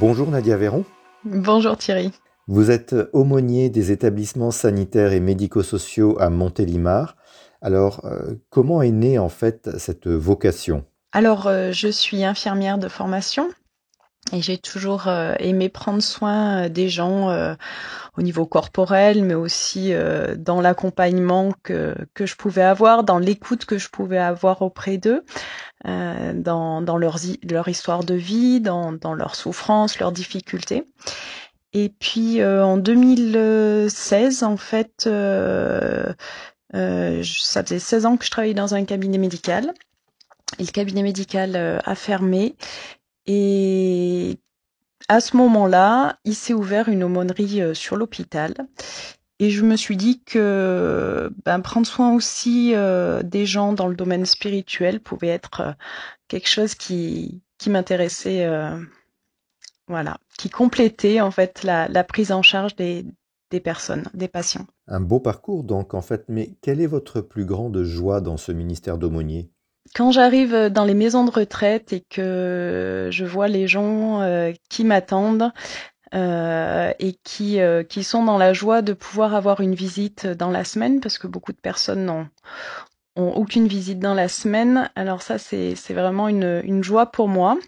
Bonjour 0.00 0.30
Nadia 0.30 0.56
Véron. 0.56 0.84
Bonjour 1.24 1.76
Thierry. 1.76 2.12
Vous 2.46 2.70
êtes 2.70 2.94
aumônier 3.12 3.68
des 3.68 3.90
établissements 3.90 4.52
sanitaires 4.52 5.12
et 5.12 5.18
médico-sociaux 5.18 6.16
à 6.20 6.30
Montélimar. 6.30 7.16
Alors, 7.62 8.04
euh, 8.04 8.36
comment 8.48 8.80
est 8.80 8.92
née 8.92 9.18
en 9.18 9.28
fait 9.28 9.76
cette 9.76 10.06
vocation? 10.06 10.84
Alors, 11.10 11.48
euh, 11.48 11.72
je 11.72 11.88
suis 11.88 12.22
infirmière 12.22 12.78
de 12.78 12.86
formation 12.86 13.48
et 14.32 14.40
j'ai 14.40 14.56
toujours 14.56 15.08
euh, 15.08 15.34
aimé 15.40 15.68
prendre 15.68 16.02
soin 16.02 16.68
des 16.68 16.88
gens 16.88 17.56
au 18.16 18.22
niveau 18.22 18.46
corporel, 18.46 19.24
mais 19.24 19.34
aussi 19.34 19.92
dans 20.36 20.60
l'accompagnement 20.60 21.52
que, 21.64 21.96
que 22.14 22.24
je 22.24 22.36
pouvais 22.36 22.62
avoir, 22.62 23.02
dans 23.02 23.18
l'écoute 23.18 23.64
que 23.64 23.78
je 23.78 23.88
pouvais 23.88 24.18
avoir 24.18 24.62
auprès 24.62 24.96
d'eux. 24.96 25.24
Euh, 25.86 26.32
dans, 26.34 26.82
dans 26.82 26.96
leur, 26.96 27.18
leur, 27.48 27.68
histoire 27.68 28.02
de 28.02 28.14
vie, 28.14 28.60
dans, 28.60 28.92
dans 28.92 29.14
leurs 29.14 29.36
souffrances, 29.36 30.00
leurs 30.00 30.10
difficultés. 30.10 30.84
Et 31.72 31.90
puis 31.90 32.40
euh, 32.40 32.64
en 32.64 32.78
2016, 32.78 34.42
en 34.42 34.56
fait, 34.56 35.04
euh, 35.06 36.12
euh, 36.74 37.22
ça 37.24 37.62
faisait 37.62 37.78
16 37.78 38.06
ans 38.06 38.16
que 38.16 38.24
je 38.24 38.30
travaillais 38.30 38.54
dans 38.54 38.74
un 38.74 38.84
cabinet 38.84 39.18
médical. 39.18 39.72
Et 40.58 40.64
le 40.64 40.70
cabinet 40.70 41.02
médical 41.02 41.56
a 41.84 41.94
fermé. 41.94 42.56
Et 43.26 44.38
à 45.08 45.20
ce 45.20 45.36
moment-là, 45.36 46.18
il 46.24 46.34
s'est 46.34 46.54
ouvert 46.54 46.88
une 46.88 47.04
aumônerie 47.04 47.76
sur 47.76 47.96
l'hôpital. 47.96 48.54
Et 49.40 49.50
je 49.50 49.64
me 49.64 49.76
suis 49.76 49.96
dit 49.96 50.20
que 50.24 51.30
ben, 51.44 51.60
prendre 51.60 51.86
soin 51.86 52.12
aussi 52.12 52.72
euh, 52.74 53.22
des 53.22 53.46
gens 53.46 53.72
dans 53.72 53.86
le 53.86 53.94
domaine 53.94 54.26
spirituel 54.26 55.00
pouvait 55.00 55.28
être 55.28 55.60
euh, 55.60 55.72
quelque 56.26 56.48
chose 56.48 56.74
qui, 56.74 57.40
qui 57.56 57.70
m'intéressait, 57.70 58.44
euh, 58.46 58.76
voilà, 59.86 60.18
qui 60.38 60.50
complétait 60.50 61.20
en 61.20 61.30
fait 61.30 61.62
la, 61.62 61.86
la 61.86 62.02
prise 62.02 62.32
en 62.32 62.42
charge 62.42 62.74
des, 62.74 63.06
des 63.50 63.60
personnes, 63.60 64.06
des 64.12 64.26
patients. 64.26 64.66
Un 64.88 65.00
beau 65.00 65.20
parcours 65.20 65.62
donc 65.62 65.94
en 65.94 66.02
fait, 66.02 66.24
mais 66.28 66.56
quelle 66.60 66.80
est 66.80 66.86
votre 66.86 67.20
plus 67.20 67.44
grande 67.44 67.84
joie 67.84 68.20
dans 68.20 68.38
ce 68.38 68.50
ministère 68.50 68.98
d'aumônier? 68.98 69.50
Quand 69.94 70.10
j'arrive 70.10 70.68
dans 70.68 70.84
les 70.84 70.94
maisons 70.94 71.24
de 71.24 71.30
retraite 71.30 71.94
et 71.94 72.04
que 72.10 73.08
je 73.10 73.24
vois 73.24 73.48
les 73.48 73.66
gens 73.66 74.20
qui 74.68 74.84
m'attendent, 74.84 75.50
euh, 76.14 76.92
et 76.98 77.12
qui, 77.22 77.60
euh, 77.60 77.82
qui 77.82 78.02
sont 78.02 78.24
dans 78.24 78.38
la 78.38 78.54
joie 78.54 78.80
de 78.80 78.94
pouvoir 78.94 79.34
avoir 79.34 79.60
une 79.60 79.74
visite 79.74 80.26
dans 80.26 80.50
la 80.50 80.64
semaine 80.64 81.00
parce 81.00 81.18
que 81.18 81.26
beaucoup 81.26 81.52
de 81.52 81.58
personnes 81.58 82.06
n'ont 82.06 82.28
ont 83.16 83.32
aucune 83.32 83.66
visite 83.66 83.98
dans 83.98 84.14
la 84.14 84.28
semaine. 84.28 84.90
Alors 84.94 85.22
ça, 85.22 85.38
c'est 85.38 85.74
vraiment 85.90 86.28
une, 86.28 86.62
une 86.64 86.84
joie 86.84 87.06
pour 87.06 87.26
moi. 87.26 87.58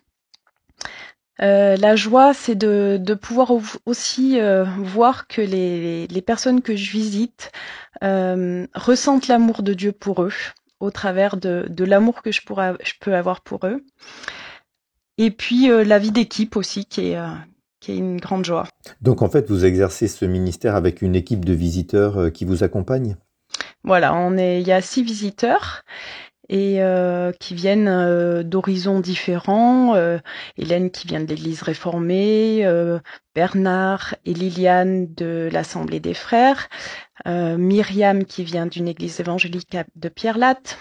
la 1.41 1.97
joie, 1.97 2.35
c'est 2.35 2.55
de, 2.55 2.99
de, 3.01 3.15
pouvoir 3.15 3.53
aussi 3.85 4.39
voir 4.79 5.27
que 5.27 5.41
les, 5.41 6.07
les, 6.07 6.23
personnes 6.23 6.63
que 6.63 6.77
je 6.77 6.93
visite 6.93 7.51
ressentent 8.01 9.27
l'amour 9.27 9.65
de 9.65 9.75
Dieu 9.75 9.91
pour 9.91 10.23
eux 10.23 10.33
au 10.79 10.93
travers 10.93 11.37
de, 11.37 11.67
de 11.69 11.85
l'amour 11.85 12.23
que 12.23 12.31
je, 12.31 12.43
pourrais, 12.43 12.75
je 12.85 12.93
peux 13.01 13.17
avoir 13.17 13.41
pour 13.41 13.67
eux. 13.67 13.85
Et 15.19 15.33
puis 15.33 15.67
la 15.67 15.99
vie 15.99 16.13
d'équipe 16.13 16.55
aussi 16.55 16.85
qui 16.85 17.09
est, 17.09 17.19
qui 17.81 17.93
est 17.93 17.97
une 17.97 18.19
grande 18.19 18.45
joie. 18.45 18.67
Donc 19.01 19.23
en 19.23 19.29
fait, 19.29 19.49
vous 19.49 19.65
exercez 19.65 20.09
ce 20.09 20.25
ministère 20.25 20.77
avec 20.77 21.03
une 21.03 21.15
équipe 21.17 21.45
de 21.45 21.53
visiteurs 21.53 22.33
qui 22.33 22.45
vous 22.45 22.63
accompagne? 22.63 23.17
Voilà, 23.83 24.15
on 24.15 24.37
est, 24.37 24.61
il 24.61 24.69
y 24.69 24.73
a 24.73 24.81
six 24.81 25.03
visiteurs 25.03 25.85
et 26.51 26.83
euh, 26.83 27.31
qui 27.39 27.55
viennent 27.55 27.89
euh, 27.89 28.43
d'horizons 28.43 28.99
différents. 28.99 29.95
Euh, 29.95 30.19
Hélène 30.59 30.91
qui 30.91 31.07
vient 31.07 31.21
de 31.21 31.27
l'Église 31.27 31.63
réformée, 31.63 32.67
Bernard 33.35 34.17
et 34.27 34.35
Liliane 34.35 35.15
de 35.15 35.49
l'Assemblée 35.51 36.01
des 36.01 36.15
Frères, 36.15 36.69
Myriam 37.25 38.25
qui 38.25 38.45
vient 38.45 38.67
d'une 38.67 38.89
église 38.89 39.21
évangélique 39.21 39.77
de 39.95 40.09
Pierre 40.09 40.39
Latte, 40.39 40.77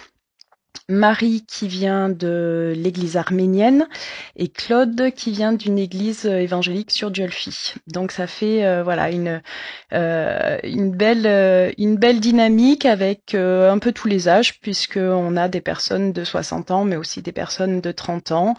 Marie 0.90 1.46
qui 1.48 1.68
vient 1.68 2.10
de 2.10 2.74
l'église 2.76 3.16
arménienne 3.16 3.88
et 4.36 4.48
Claude 4.50 5.12
qui 5.16 5.32
vient 5.32 5.54
d'une 5.54 5.78
église 5.78 6.26
évangélique 6.26 6.92
sur 6.92 7.12
Diolfi. 7.12 7.76
Donc 7.88 8.12
ça 8.12 8.26
fait 8.26 8.66
euh, 8.66 8.84
voilà 8.84 9.12
une 9.12 9.42
euh, 9.94 10.58
une 10.64 10.92
belle 10.92 11.28
euh, 11.28 11.72
une 11.78 11.96
belle 11.98 12.20
dynamique 12.20 12.86
avec 12.86 13.36
un 13.36 13.78
peu 13.78 13.92
tous 13.92 14.08
les 14.08 14.28
âges 14.28 14.60
puisque 14.62 14.98
on 14.98 15.38
a 15.38 15.48
des 15.48 15.62
personnes 15.62 16.12
de 16.12 16.24
60 16.24 16.72
ans 16.72 16.86
mais 16.86 16.96
aussi 16.96 17.22
des 17.22 17.32
personnes 17.32 17.82
de 17.82 17.92
30 17.92 18.32
ans 18.32 18.56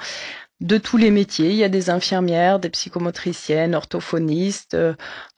de 0.60 0.78
tous 0.78 0.96
les 0.96 1.10
métiers. 1.10 1.50
Il 1.50 1.56
y 1.56 1.64
a 1.64 1.68
des 1.68 1.90
infirmières, 1.90 2.58
des 2.58 2.70
psychomotriciennes, 2.70 3.74
orthophonistes. 3.74 4.76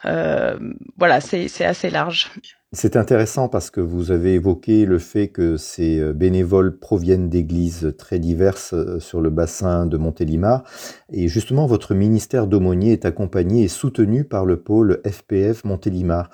voilà, 0.02 1.20
c'est 1.20 1.64
assez 1.64 1.90
large. 1.90 2.30
C'est 2.74 2.96
intéressant 2.96 3.50
parce 3.50 3.68
que 3.68 3.82
vous 3.82 4.12
avez 4.12 4.32
évoqué 4.32 4.86
le 4.86 4.98
fait 4.98 5.28
que 5.28 5.58
ces 5.58 6.00
euh, 6.00 6.14
bénévoles 6.14 6.78
proviennent 6.78 7.28
d'églises 7.28 7.94
très 7.98 8.18
diverses 8.18 8.72
euh, 8.72 8.98
sur 8.98 9.20
le 9.20 9.28
bassin 9.28 9.84
de 9.84 9.98
Montélimar. 9.98 10.64
Et 11.10 11.28
justement, 11.28 11.66
votre 11.66 11.94
ministère 11.94 12.46
d'aumônier 12.46 12.92
est 12.92 13.04
accompagné 13.04 13.64
et 13.64 13.68
soutenu 13.68 14.24
par 14.24 14.46
le 14.46 14.62
pôle 14.62 15.02
FPF 15.04 15.64
Montélimar. 15.64 16.30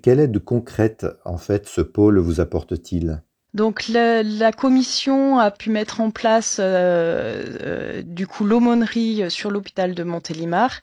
Quelle 0.00 0.20
aide 0.20 0.38
concrète, 0.38 1.06
en 1.24 1.38
fait, 1.38 1.66
ce 1.66 1.80
pôle 1.80 2.20
vous 2.20 2.40
apporte-t-il? 2.40 3.24
Donc 3.52 3.88
la, 3.88 4.52
commission 4.52 5.38
a 5.38 5.50
pu 5.50 5.70
mettre 5.70 6.00
en 6.00 6.10
place 6.10 6.58
euh, 6.60 8.02
du 8.04 8.26
coup 8.26 8.44
l'aumônerie 8.44 9.30
sur 9.30 9.50
l'hôpital 9.50 9.94
de 9.94 10.02
Montélimar 10.04 10.80